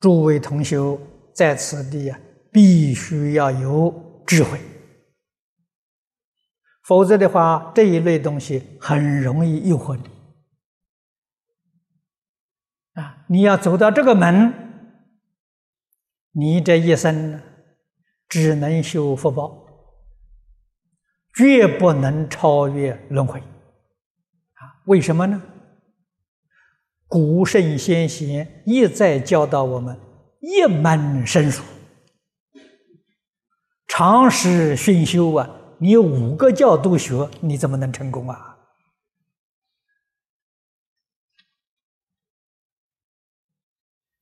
[0.00, 1.00] 诸位同修
[1.34, 2.18] 在此地啊，
[2.52, 4.06] 必须要有。
[4.28, 4.60] 智慧，
[6.82, 10.02] 否则的话，这一类东西很容易诱惑你。
[13.00, 14.52] 啊，你要走到这个门，
[16.32, 17.40] 你这一生
[18.28, 19.66] 只能修福报，
[21.34, 23.40] 绝不能超越轮回。
[23.40, 25.42] 啊，为什么呢？
[27.08, 29.98] 古圣先贤一再教导我们
[30.40, 31.62] 一门深入。
[33.86, 38.58] 常识熏修啊，你五个教都学，你怎么能成功啊？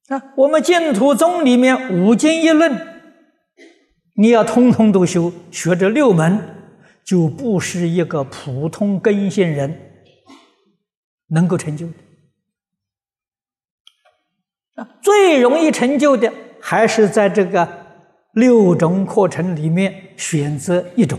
[0.08, 3.02] 啊，我们净土宗里面五经一论，
[4.14, 6.40] 你要通通都修，学这六门，
[7.04, 10.04] 就不是一个普通根性人
[11.26, 12.05] 能够成就的。
[14.76, 17.66] 那，最容易成就的还是在这个
[18.32, 21.18] 六种课程里面选择一种，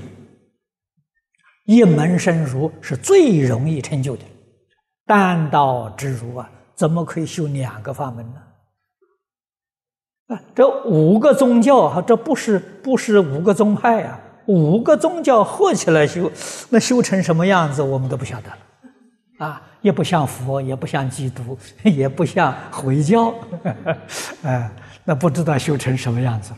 [1.65, 4.23] 一门深入是最容易成就的。
[5.05, 8.41] 单道之如啊，怎么可以修两个法门呢？
[10.27, 14.19] 啊，这五个宗教哈，这不是不是五个宗派呀？
[14.45, 16.31] 五个宗教合起来修，
[16.69, 18.57] 那修成什么样子，我们都不晓得了。
[19.37, 23.29] 啊，也不像佛，也不像基督，也不像回教，
[24.43, 24.71] 啊，
[25.05, 26.53] 那不知道修成什么样子。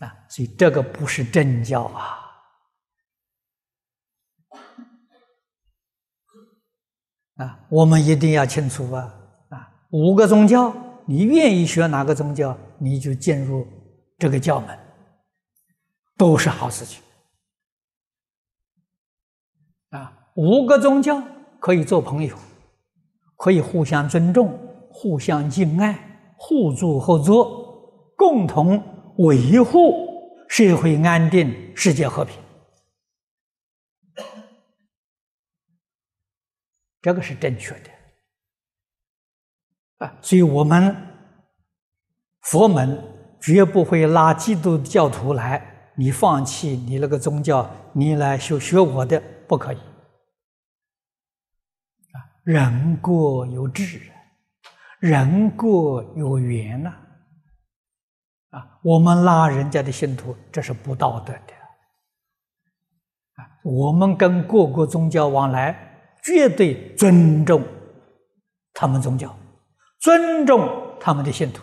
[0.00, 2.20] 啊，所以这个不是正教啊。
[7.36, 9.12] 啊，我们一定要清楚啊
[9.48, 9.72] 啊。
[9.90, 10.72] 五个宗教，
[11.06, 13.66] 你愿意学哪个宗教，你就进入
[14.16, 14.78] 这个教门，
[16.16, 17.02] 都是好事情。
[19.90, 21.22] 啊，五个宗教
[21.60, 22.36] 可以做朋友，
[23.36, 24.58] 可以互相尊重、
[24.90, 28.82] 互相敬爱、互助合作，共同
[29.18, 29.92] 维护
[30.48, 32.36] 社会安定、世界和平。
[37.00, 37.90] 这个是正确的。
[39.98, 40.96] 啊，所以我们
[42.40, 43.00] 佛门
[43.40, 49.78] 绝不会拉基督教徒来，你放弃你那个宗教，你来学学我的，不可以。
[52.44, 54.00] 人各有志，
[55.00, 56.92] 人各有缘呐。
[58.50, 61.54] 啊，我们拉人家的信徒，这是不道德的。
[63.36, 65.74] 啊，我们跟各个宗教往来，
[66.22, 67.62] 绝对尊重
[68.74, 69.34] 他们宗教。
[69.98, 71.62] 尊重他们的信徒，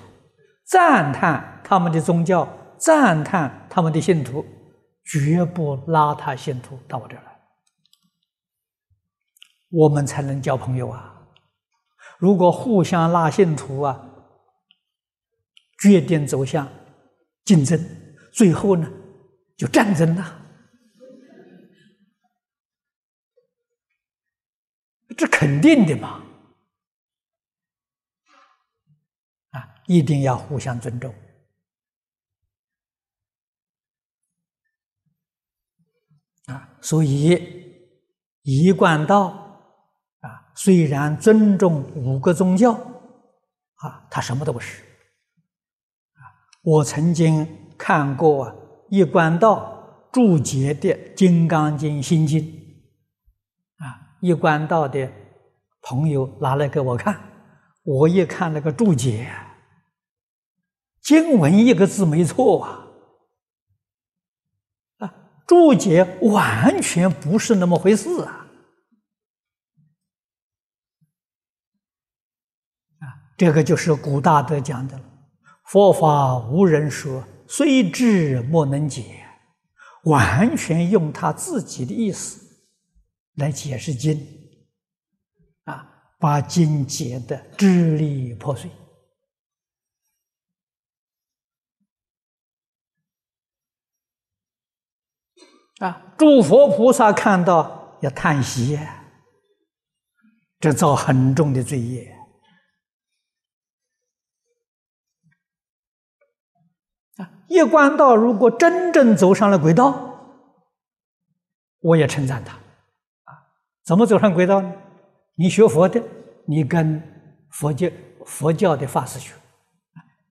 [0.66, 4.44] 赞叹他们的宗教，赞叹他们的信徒，
[5.06, 7.31] 绝不拉他信徒到我这儿来，
[9.72, 11.08] 我们才能交朋友啊！
[12.20, 14.10] 如果互相拉信徒啊，
[15.80, 16.68] 决定走向
[17.46, 17.80] 竞争，
[18.34, 18.92] 最后呢，
[19.58, 20.46] 就战争了，
[25.18, 26.24] 这肯定的嘛。
[29.52, 31.14] 啊一定要互相尊重
[36.46, 36.78] 啊！
[36.82, 37.92] 所以
[38.44, 39.51] 一贯道，
[40.56, 44.84] 虽然尊重五个宗教啊，他什么都不是
[46.14, 46.22] 啊。
[46.64, 47.48] 我曾经
[47.78, 48.56] 看过啊，
[48.90, 52.42] 一贯道注解的《金刚经》《心经》
[53.86, 55.12] 啊，一贯道的
[55.82, 57.20] 朋友拿来给我看，
[57.84, 59.32] 我一看那个注解。
[61.02, 62.86] 经文一个字没错啊，
[65.00, 65.14] 啊，
[65.48, 68.46] 注解完全不是那么回事啊，
[73.00, 75.04] 啊，这个就是古大德讲的了，
[75.66, 79.26] 佛法无人说，虽知莫能解，
[80.04, 82.40] 完全用他自己的意思
[83.38, 84.16] 来解释经，
[85.64, 88.70] 啊，把经解的支离破碎。
[95.80, 96.14] 啊！
[96.16, 98.78] 诸佛菩萨看到要叹息，
[100.60, 102.16] 这造很重的罪业。
[107.18, 107.41] 啊！
[107.52, 109.94] 一观道如果真正走上了轨道，
[111.82, 112.54] 我也称赞他。
[112.54, 113.44] 啊，
[113.84, 114.72] 怎么走上轨道呢？
[115.36, 116.02] 你学佛的，
[116.46, 117.04] 你跟
[117.50, 117.90] 佛教
[118.26, 119.34] 佛教的法师学；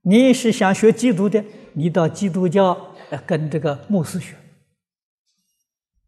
[0.01, 1.45] 你是想学基督的，
[1.75, 2.95] 你到基督教
[3.27, 4.35] 跟这个牧师学。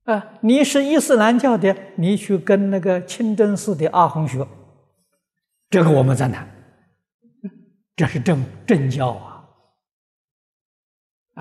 [0.04, 4.48] 啊，你是伊斯兰教的，你去跟那个清真寺的阿訇学，
[5.68, 6.48] 这个我们赞叹，
[7.94, 9.32] 这是正正教啊，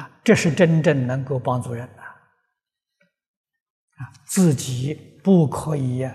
[0.02, 2.14] 啊，这是真正能够帮助人的，啊，
[4.26, 4.94] 自己
[5.24, 6.10] 不可以，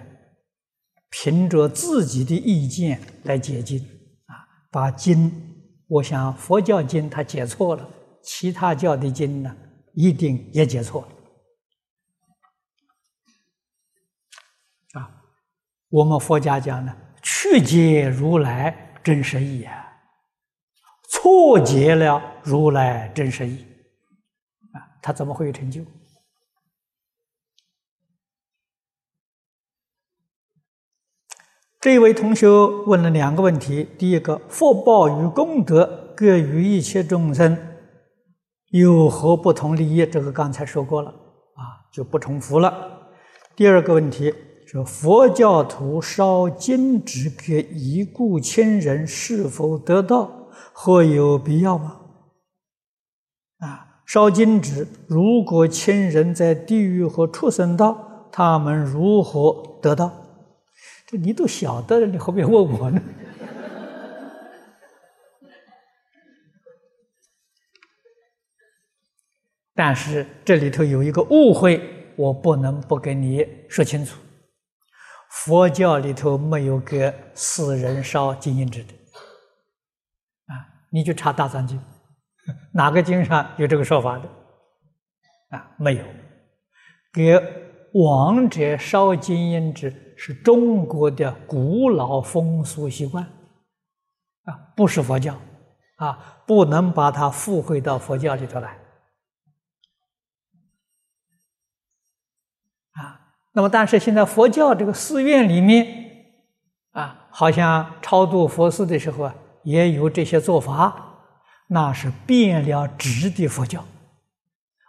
[1.10, 3.78] 凭着自己的意见来解经，
[4.26, 4.34] 啊，
[4.70, 5.30] 把经，
[5.86, 7.88] 我想佛教经他解错了，
[8.22, 9.56] 其他教的经呢，
[9.94, 11.08] 一定也解错了。
[15.88, 19.86] 我们佛家讲呢，去解如来真实义啊，
[21.08, 23.65] 错解了如来真实义，啊，
[25.06, 25.84] 他怎么会有成就？
[31.80, 37.56] 这位同学问了两个问题：第一个，福报与功德各于一切众生
[38.70, 40.04] 有何不同利益？
[40.04, 43.12] 这个刚才说过了，啊，就不重复了。
[43.54, 44.34] 第二个问题
[44.66, 50.48] 说：佛教徒烧金纸给已故亲人，是否得道？
[50.72, 52.00] 或有必要吗？
[53.58, 60.10] 啊，烧金纸，如果亲人在地狱和畜生道，他们如何得到？
[61.06, 63.02] 这你都晓得了，你何必问我呢？
[69.74, 71.80] 但是这里头有一个误会，
[72.16, 74.18] 我不能不跟你说清楚。
[75.28, 78.94] 佛教里头没有给死人烧金银纸的，
[80.46, 80.54] 啊，
[80.90, 81.76] 你去查《大藏经》，
[82.72, 84.28] 哪个经上有这个说法的？
[85.56, 86.04] 啊，没有。
[87.12, 87.40] 给
[87.94, 90.02] 亡者烧金银纸。
[90.18, 93.22] 是中国的古老风俗习惯，
[94.44, 95.38] 啊，不是佛教，
[95.96, 98.78] 啊，不能把它附会到佛教里头来，
[102.92, 103.20] 啊，
[103.52, 105.86] 那么但是现在佛教这个寺院里面，
[106.92, 109.34] 啊，好像超度佛寺的时候啊，
[109.64, 111.05] 也有这些做法，
[111.68, 113.84] 那是变了质的佛教，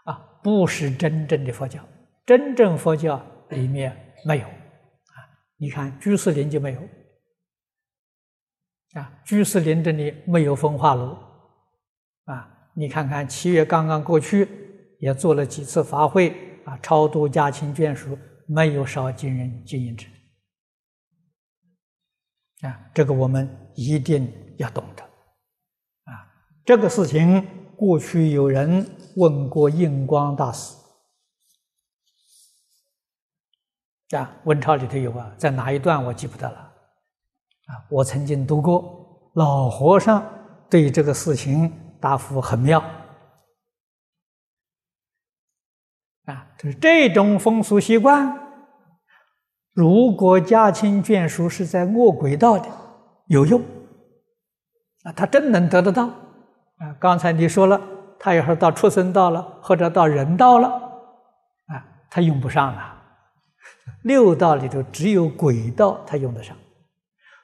[0.04, 0.14] 啊，
[0.44, 1.84] 不是真正的佛教，
[2.26, 3.20] 真正佛教
[3.50, 4.48] 里面没有。
[4.48, 4.54] 啊
[5.60, 6.82] 你看居士林就没有
[8.94, 11.18] 啊，居士林这里没有焚化炉
[12.26, 12.70] 啊。
[12.76, 14.48] 你看看七月刚刚过去，
[15.00, 16.30] 也做了几次法会
[16.64, 18.16] 啊，超度家亲眷属，
[18.46, 20.06] 没有烧金人金银纸
[22.62, 22.80] 啊。
[22.94, 25.07] 这个我们一定要懂得。
[26.68, 27.47] 这个事情
[27.78, 30.76] 过去有人问过印光大师。
[34.13, 36.57] 啊，文钞里头有啊，在哪一段我记不得了。
[36.57, 40.22] 啊，我曾经读过，老和尚
[40.70, 42.84] 对这个事情答复很妙。
[46.26, 48.38] 啊，就是这种风俗习惯，
[49.72, 52.70] 如果家亲眷属是在恶轨道的，
[53.28, 53.61] 有用。
[55.03, 56.27] 啊，他真能得得到。
[56.80, 57.82] 啊，刚才你说了，
[58.20, 60.70] 他要是到畜生道了，或者到人道了，
[61.68, 62.94] 啊，他用不上了。
[64.04, 66.56] 六道里头只有鬼道他用得上，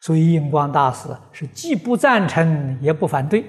[0.01, 3.43] 所以印光大师是既不赞成也不反对。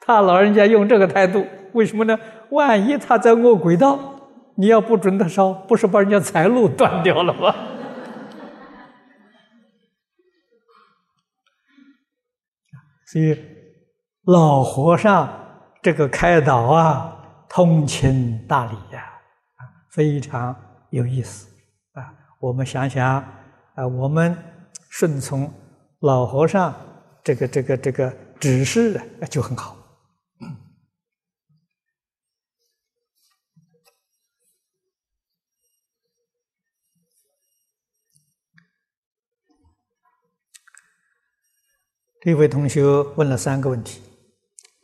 [0.00, 2.18] 他老人家用这个态度，为什么呢？
[2.50, 3.98] 万一他在恶鬼道，
[4.56, 7.54] 你要不准他烧，不是把人家财路断掉了吗？
[13.06, 13.55] 所以
[14.26, 15.28] 老和尚
[15.80, 17.16] 这个开导啊，
[17.48, 19.02] 通情达理呀，
[19.56, 20.54] 啊，非常。
[20.90, 21.48] 有意思
[21.92, 22.14] 啊！
[22.38, 23.04] 我们想想
[23.74, 24.36] 啊，我们
[24.88, 25.52] 顺从
[25.98, 26.74] 老和尚
[27.24, 29.76] 这个这个这个指示就很好。
[42.20, 42.84] 这位同学
[43.16, 44.02] 问了三个问题，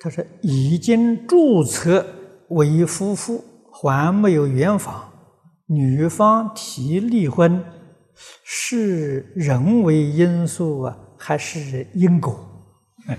[0.03, 2.05] 他说：“已经注册
[2.49, 5.13] 为夫妇，还没有圆房。”
[5.71, 7.65] 女方提离婚
[8.43, 12.37] 是人为因素啊，还是因果？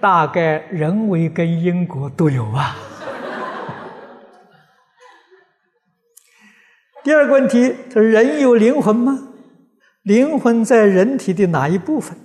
[0.00, 2.76] 大概人为跟因果都有吧。
[7.04, 9.27] 第二个问题，他说：人有灵魂吗？
[10.08, 12.16] 灵魂在人体的哪一部分？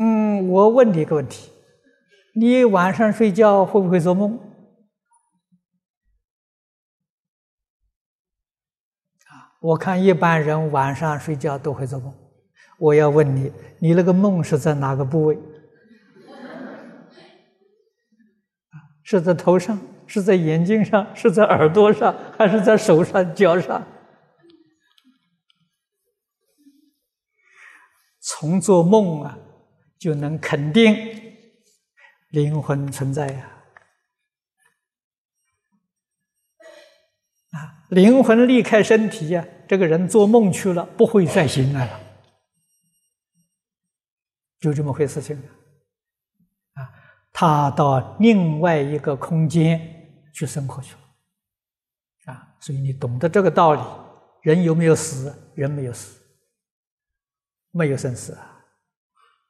[0.00, 1.52] 嗯我问你一个问题：
[2.34, 4.36] 你晚上睡觉会不会做梦？
[9.28, 12.12] 啊，我看一般人晚上睡觉都会做梦。
[12.76, 15.38] 我要问你，你那个梦是在哪个部位？
[19.04, 19.78] 是在头上？
[20.12, 21.16] 是在眼睛上？
[21.16, 22.14] 是在耳朵上？
[22.36, 23.82] 还是在手上、脚上？
[28.20, 29.38] 从做梦啊！
[29.98, 30.94] 就能肯定
[32.28, 33.62] 灵魂存在呀！
[37.52, 42.00] 啊，灵魂离开身体呀，这个人做梦去了，不会再醒来了，
[44.60, 45.36] 就这么回事情
[46.74, 46.92] 啊！
[47.32, 49.91] 他到另外一个空间
[50.32, 52.56] 去生活去了啊！
[52.60, 53.80] 所以你懂得这个道理，
[54.42, 55.52] 人有没有死？
[55.54, 56.20] 人没有死，
[57.70, 58.64] 没有生死啊！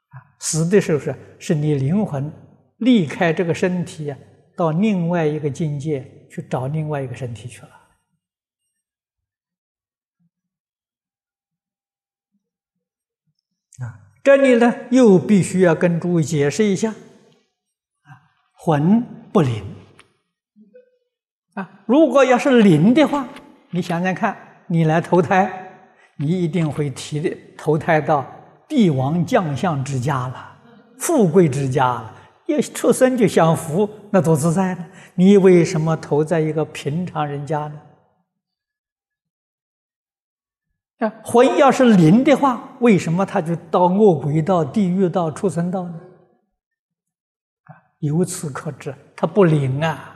[0.08, 2.32] 啊，死的时候是是你灵魂
[2.78, 4.18] 离开这个身体呀，
[4.56, 7.68] 到另外一个境界去找另外一个身体去了。
[13.78, 18.08] 啊，这里呢又必须要跟诸位解释一下，啊，
[18.52, 19.02] 魂
[19.32, 19.64] 不灵，
[21.54, 23.28] 啊，如果要是灵的话，
[23.70, 24.36] 你想想看，
[24.68, 25.70] 你来投胎，
[26.16, 28.24] 你一定会提的投胎到
[28.66, 30.56] 帝王将相之家了，
[30.98, 32.14] 富贵之家了，
[32.46, 34.86] 一出生就享福，那多自在呢？
[35.14, 37.80] 你为什么投在一个平常人家呢？
[41.00, 46.00] 啊魂要是灵的话，为什么他就到恶鬼道、地狱道、畜生道呢？
[47.98, 50.11] 由此可知，他不灵啊！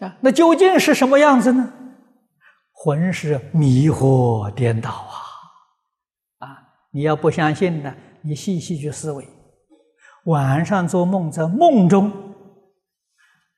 [0.00, 1.72] 啊，那究竟是什么样子呢？
[2.72, 6.46] 魂是迷惑颠倒啊！
[6.46, 9.28] 啊，你要不相信呢，你细细去思维。
[10.24, 12.10] 晚上做梦，在梦中，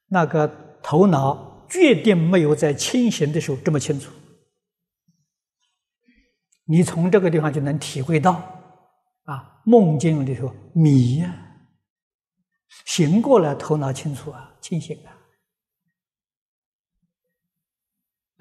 [0.09, 4.11] 那个头脑决定没有在清醒的时候这么清楚。
[6.65, 8.33] 你从这个地方就能体会到，
[9.25, 11.33] 啊，梦境里头迷呀，
[12.87, 15.12] 醒过来头脑清楚啊，清醒啊，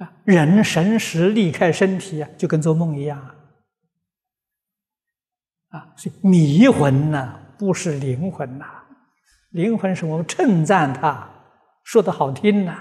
[0.01, 3.35] 啊，人神识离开身体啊，就跟做梦一样啊，
[5.69, 7.37] 啊，所以迷魂呢。
[7.61, 8.65] 不是灵魂呐，
[9.51, 11.29] 灵魂是我们称赞他，
[11.83, 12.71] 说的好听呐。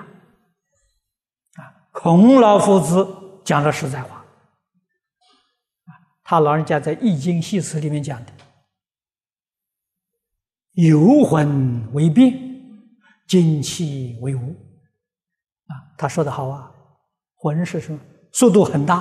[1.57, 1.61] 啊，
[1.93, 3.07] 孔老夫子
[3.45, 4.25] 讲了实在话，
[5.85, 8.33] 啊，他老人家在《易经系辞》里面讲的，
[10.73, 12.33] 游魂为变，
[13.29, 14.53] 精气为无。
[15.66, 16.70] 啊，他说的好啊，
[17.41, 17.99] 魂是什么？
[18.32, 18.97] 速度很大，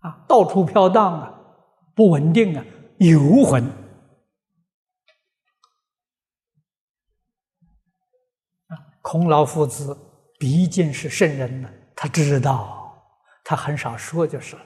[0.00, 1.34] 啊，到处飘荡啊，
[1.94, 2.62] 不稳定啊，
[2.98, 3.66] 游魂。
[9.00, 9.96] 孔老夫子
[10.38, 13.02] 毕竟是圣人呢，他知道，
[13.42, 14.62] 他很少说就是了。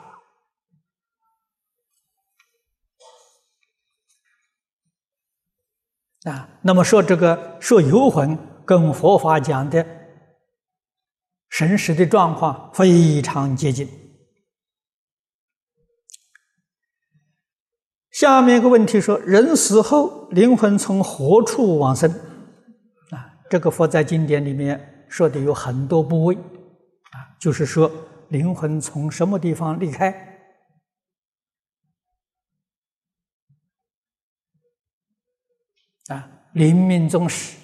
[6.32, 9.84] 啊，那么说这个说游魂跟佛法讲的
[11.48, 13.88] 神识的状况非常接近。
[18.10, 22.10] 下面一个问题说：人死后灵魂从何处往生？
[23.10, 27.90] 啊这个佛在经典里面说的有很多部位，啊，就是说
[28.28, 30.10] 灵魂从什么地方离开，
[36.08, 37.56] 啊，临命终时，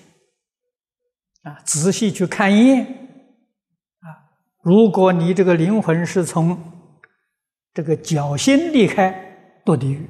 [1.42, 3.03] 啊，仔细去看验，啊，
[4.64, 6.58] 如果你这个灵魂是从
[7.74, 10.08] 这个脚心离开，堕地狱，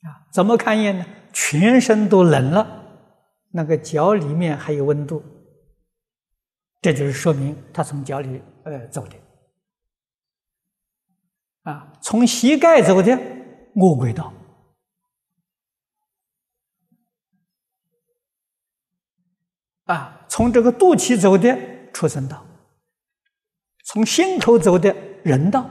[0.00, 1.04] 啊，怎么看验呢？
[1.32, 2.76] 全身都冷了。
[3.50, 5.22] 那个脚里面还有温度，
[6.80, 9.16] 这就是说明他从脚里呃走的，
[11.70, 13.12] 啊，从膝盖走的
[13.74, 14.32] 恶鬼道，
[19.84, 21.58] 啊，从这个肚脐走的
[21.92, 22.46] 畜生道，
[23.88, 25.66] 从心口走的人道，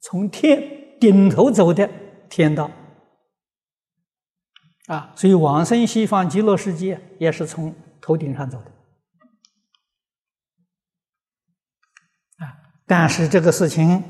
[0.00, 1.90] 从天顶头走的
[2.28, 2.70] 天道。
[4.88, 8.70] 啊，所以往生西方极乐世界也是从头顶上走的，
[12.44, 12.52] 啊，
[12.86, 14.04] 但是这个事情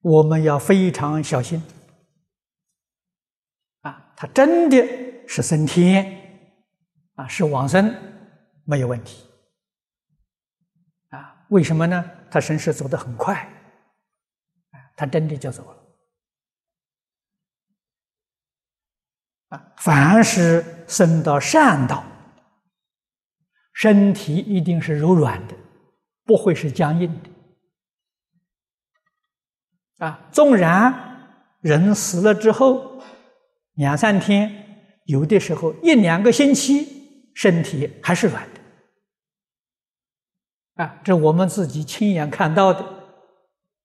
[0.00, 1.60] 我们要非常小心，
[3.80, 4.86] 啊，他真的
[5.26, 6.46] 是升天，
[7.16, 7.92] 啊，是往生
[8.64, 9.23] 没有问题，
[11.54, 12.04] 为什么呢？
[12.32, 13.32] 他神识走得很快，
[14.72, 15.76] 啊，他真的就走了。
[19.76, 22.02] 凡是升到善道，
[23.72, 25.54] 身体一定是柔软的，
[26.24, 27.30] 不会是僵硬的。
[30.04, 30.92] 啊，纵然
[31.60, 33.00] 人死了之后
[33.74, 34.50] 两三天，
[35.04, 38.53] 有的时候一两个星期，身体还是软的。
[40.74, 42.80] 啊，这我们自己亲眼看到的。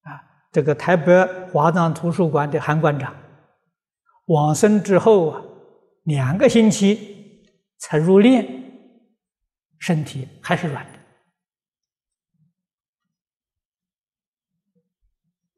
[0.03, 0.21] 啊，
[0.51, 3.15] 这个台北华藏图书馆的韩馆长
[4.25, 5.43] 往生之后啊。
[6.05, 7.45] 两个星期
[7.77, 8.63] 才入殓，
[9.77, 10.83] 身体还是软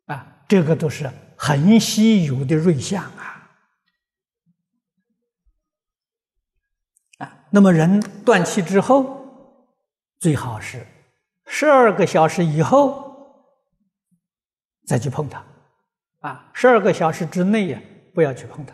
[0.06, 0.44] 的啊！
[0.50, 3.50] 这个都是很稀有的瑞相啊！
[7.20, 9.66] 啊，那么人断气之后，
[10.20, 10.86] 最好是
[11.46, 13.46] 十二个小时以后
[14.88, 15.46] 再去碰它，
[16.20, 17.82] 啊，十二个小时之内呀，
[18.14, 18.74] 不要去碰它，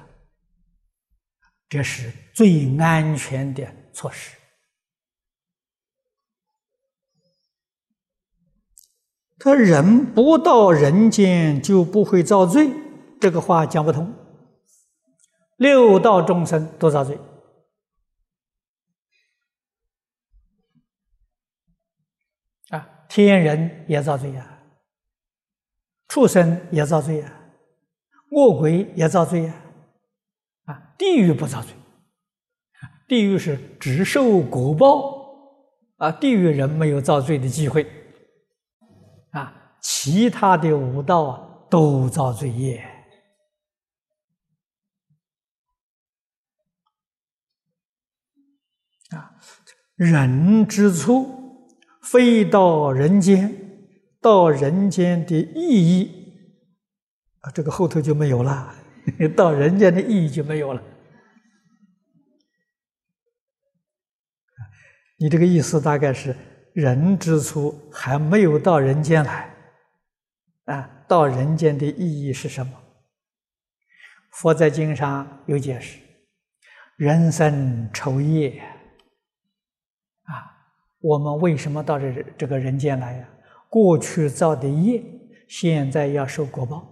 [1.70, 4.36] 这是最安全的措施。
[9.40, 12.72] 他人不到人间就不会遭罪，
[13.22, 14.12] 这个话讲不通。
[15.58, 17.20] 六道众生都遭罪，
[22.70, 24.60] 啊，天人也遭罪呀，
[26.08, 27.34] 畜生也遭罪呀，
[28.32, 29.54] 恶鬼也遭罪呀，
[30.66, 31.74] 啊，地狱不遭罪，
[33.08, 35.28] 地狱是只受果报，
[35.98, 37.86] 啊，地狱人没有遭罪的机会。
[39.32, 42.84] 啊其他的五道啊，都造罪业
[49.12, 49.32] 啊！
[49.96, 51.47] 人之初，
[52.12, 53.54] 飞到人间，
[54.22, 56.12] 到人间的意义
[57.42, 58.76] 啊，这个后头就没有了。
[59.36, 60.82] 到人间的意义就没有了。
[65.18, 66.36] 你这个意思大概是
[66.74, 69.54] 人之初还没有到人间来。
[70.66, 72.74] 啊，到人间的意义是什么？
[74.32, 76.00] 佛在经上有解释：
[76.98, 78.77] 人生愁业啊，
[81.00, 83.30] 我们为什么到这这个人间来呀？
[83.70, 85.04] 过去造的业，
[85.48, 86.88] 现在要受果报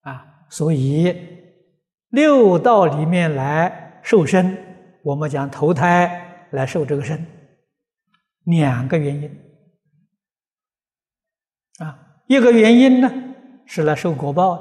[0.00, 1.14] 啊，所以
[2.08, 4.56] 六道里面来受身，
[5.02, 7.26] 我们讲投胎来受这个身，
[8.44, 9.44] 两个原因。
[11.78, 13.12] 啊，一个原因呢
[13.66, 14.56] 是来受果报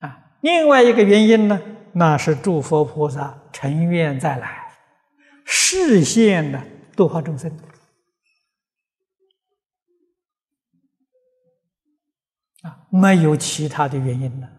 [0.00, 1.60] 的，啊，另外一个原因呢，
[1.92, 4.63] 那是诸佛菩萨成愿再来，
[5.44, 6.62] 视线的
[6.96, 7.50] 度化众生，
[12.62, 14.50] 啊，没有其他的原因了。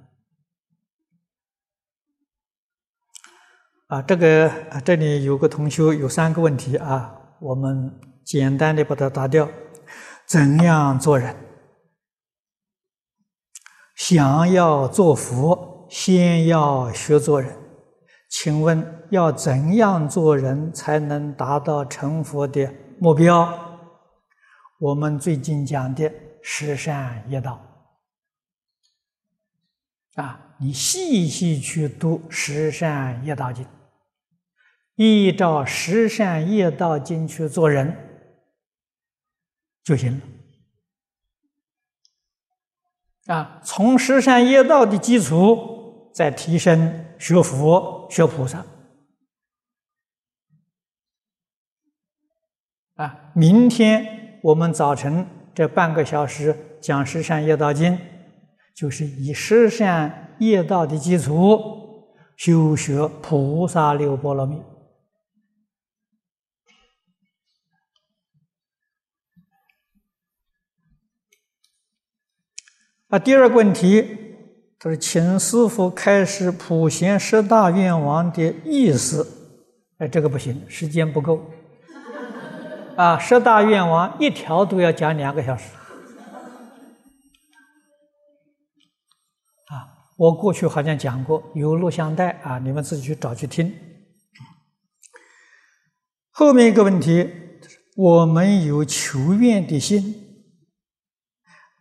[3.87, 9.49] 啊，这个啊，这里有个同学有三个问题啊，我们简单的把它答掉。
[10.25, 11.35] 怎样做人？
[13.95, 17.64] 想要做佛，先要学做人。
[18.37, 22.69] 请问要怎样做人才能达到成佛的
[22.99, 23.79] 目标？
[24.77, 26.11] 我们最近讲的
[26.41, 27.65] 十善业道
[30.15, 33.65] 啊，你细细去读十善业道经，
[34.95, 37.95] 依照十善业道经去做人。
[39.81, 40.21] 就行
[43.27, 43.61] 了啊！
[43.63, 48.65] 从十善业道的基础再提升，学佛学菩萨
[52.95, 53.31] 啊！
[53.35, 57.97] 明天我们早晨这半个小时讲十善业道经，
[58.73, 64.61] 就是以十善业道的基础修学菩萨六波罗蜜。
[73.07, 74.24] 啊，第二个问题，
[74.85, 79.27] 他说：“请师傅开始普贤十大愿望的意思。”
[79.97, 81.43] 哎，这个不行，时间不够。
[82.95, 85.71] 啊，十大愿望一条都要讲两个小时。
[89.65, 93.73] 啊，我过去好像讲过，有录像带啊，你们自己去找去听。
[96.29, 97.27] 后面一个问题，
[97.95, 100.21] 我们有求愿的心。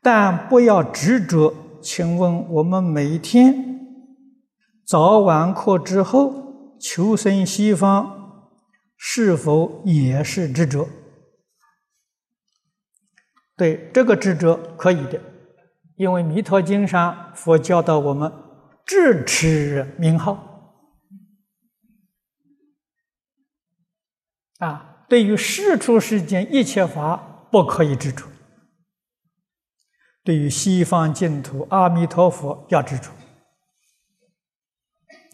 [0.01, 1.55] 但不要执着。
[1.85, 3.79] 请问我们每天
[4.87, 8.51] 早晚课之后求生西方，
[8.97, 10.89] 是否也是执着？
[13.55, 15.21] 对，这个执着可以的，
[15.97, 18.33] 因为《弥陀经》上佛教导我们
[18.87, 20.81] 智持名号
[24.59, 28.25] 啊，对于世出世间一切法不可以执着。
[30.25, 33.11] 对于西方净土，阿弥陀佛要执着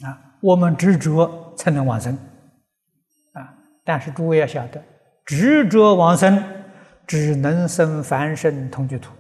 [0.05, 0.35] 啊！
[0.41, 2.13] 我们执着才能往生
[3.33, 3.55] 啊！
[3.85, 4.83] 但是诸位要晓得，
[5.25, 6.43] 执着往生
[7.07, 9.13] 只能生凡圣同居土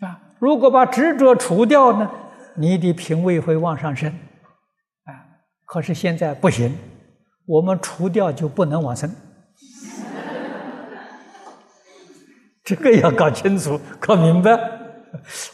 [0.00, 0.34] 啊！
[0.40, 2.10] 如果把执着除掉呢，
[2.56, 4.10] 你的品位会往上升
[5.04, 5.12] 啊！
[5.64, 6.76] 可是现在不行，
[7.46, 9.14] 我们除掉就不能往生。
[12.66, 14.58] 这个要搞清楚、 搞明白。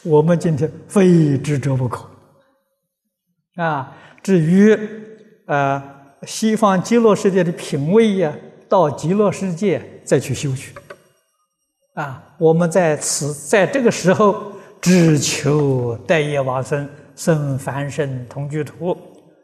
[0.02, 2.08] 我们今天非执着不可
[3.56, 3.94] 啊。
[4.22, 4.76] 至于
[5.46, 5.80] 呃
[6.22, 8.32] 西方极乐世界的品位呀，
[8.66, 10.74] 到极乐世界再去修去
[11.94, 12.34] 啊。
[12.38, 14.50] 我们在此在这个时候，
[14.80, 18.96] 只求待业往生，生凡圣同居土，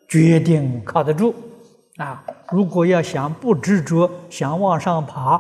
[0.09, 1.35] 决定靠得住
[1.99, 2.25] 啊。
[2.51, 5.39] 如果要想不执着，想往上爬，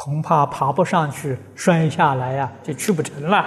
[0.00, 3.44] 恐怕爬不上去摔下来呀就去不成了。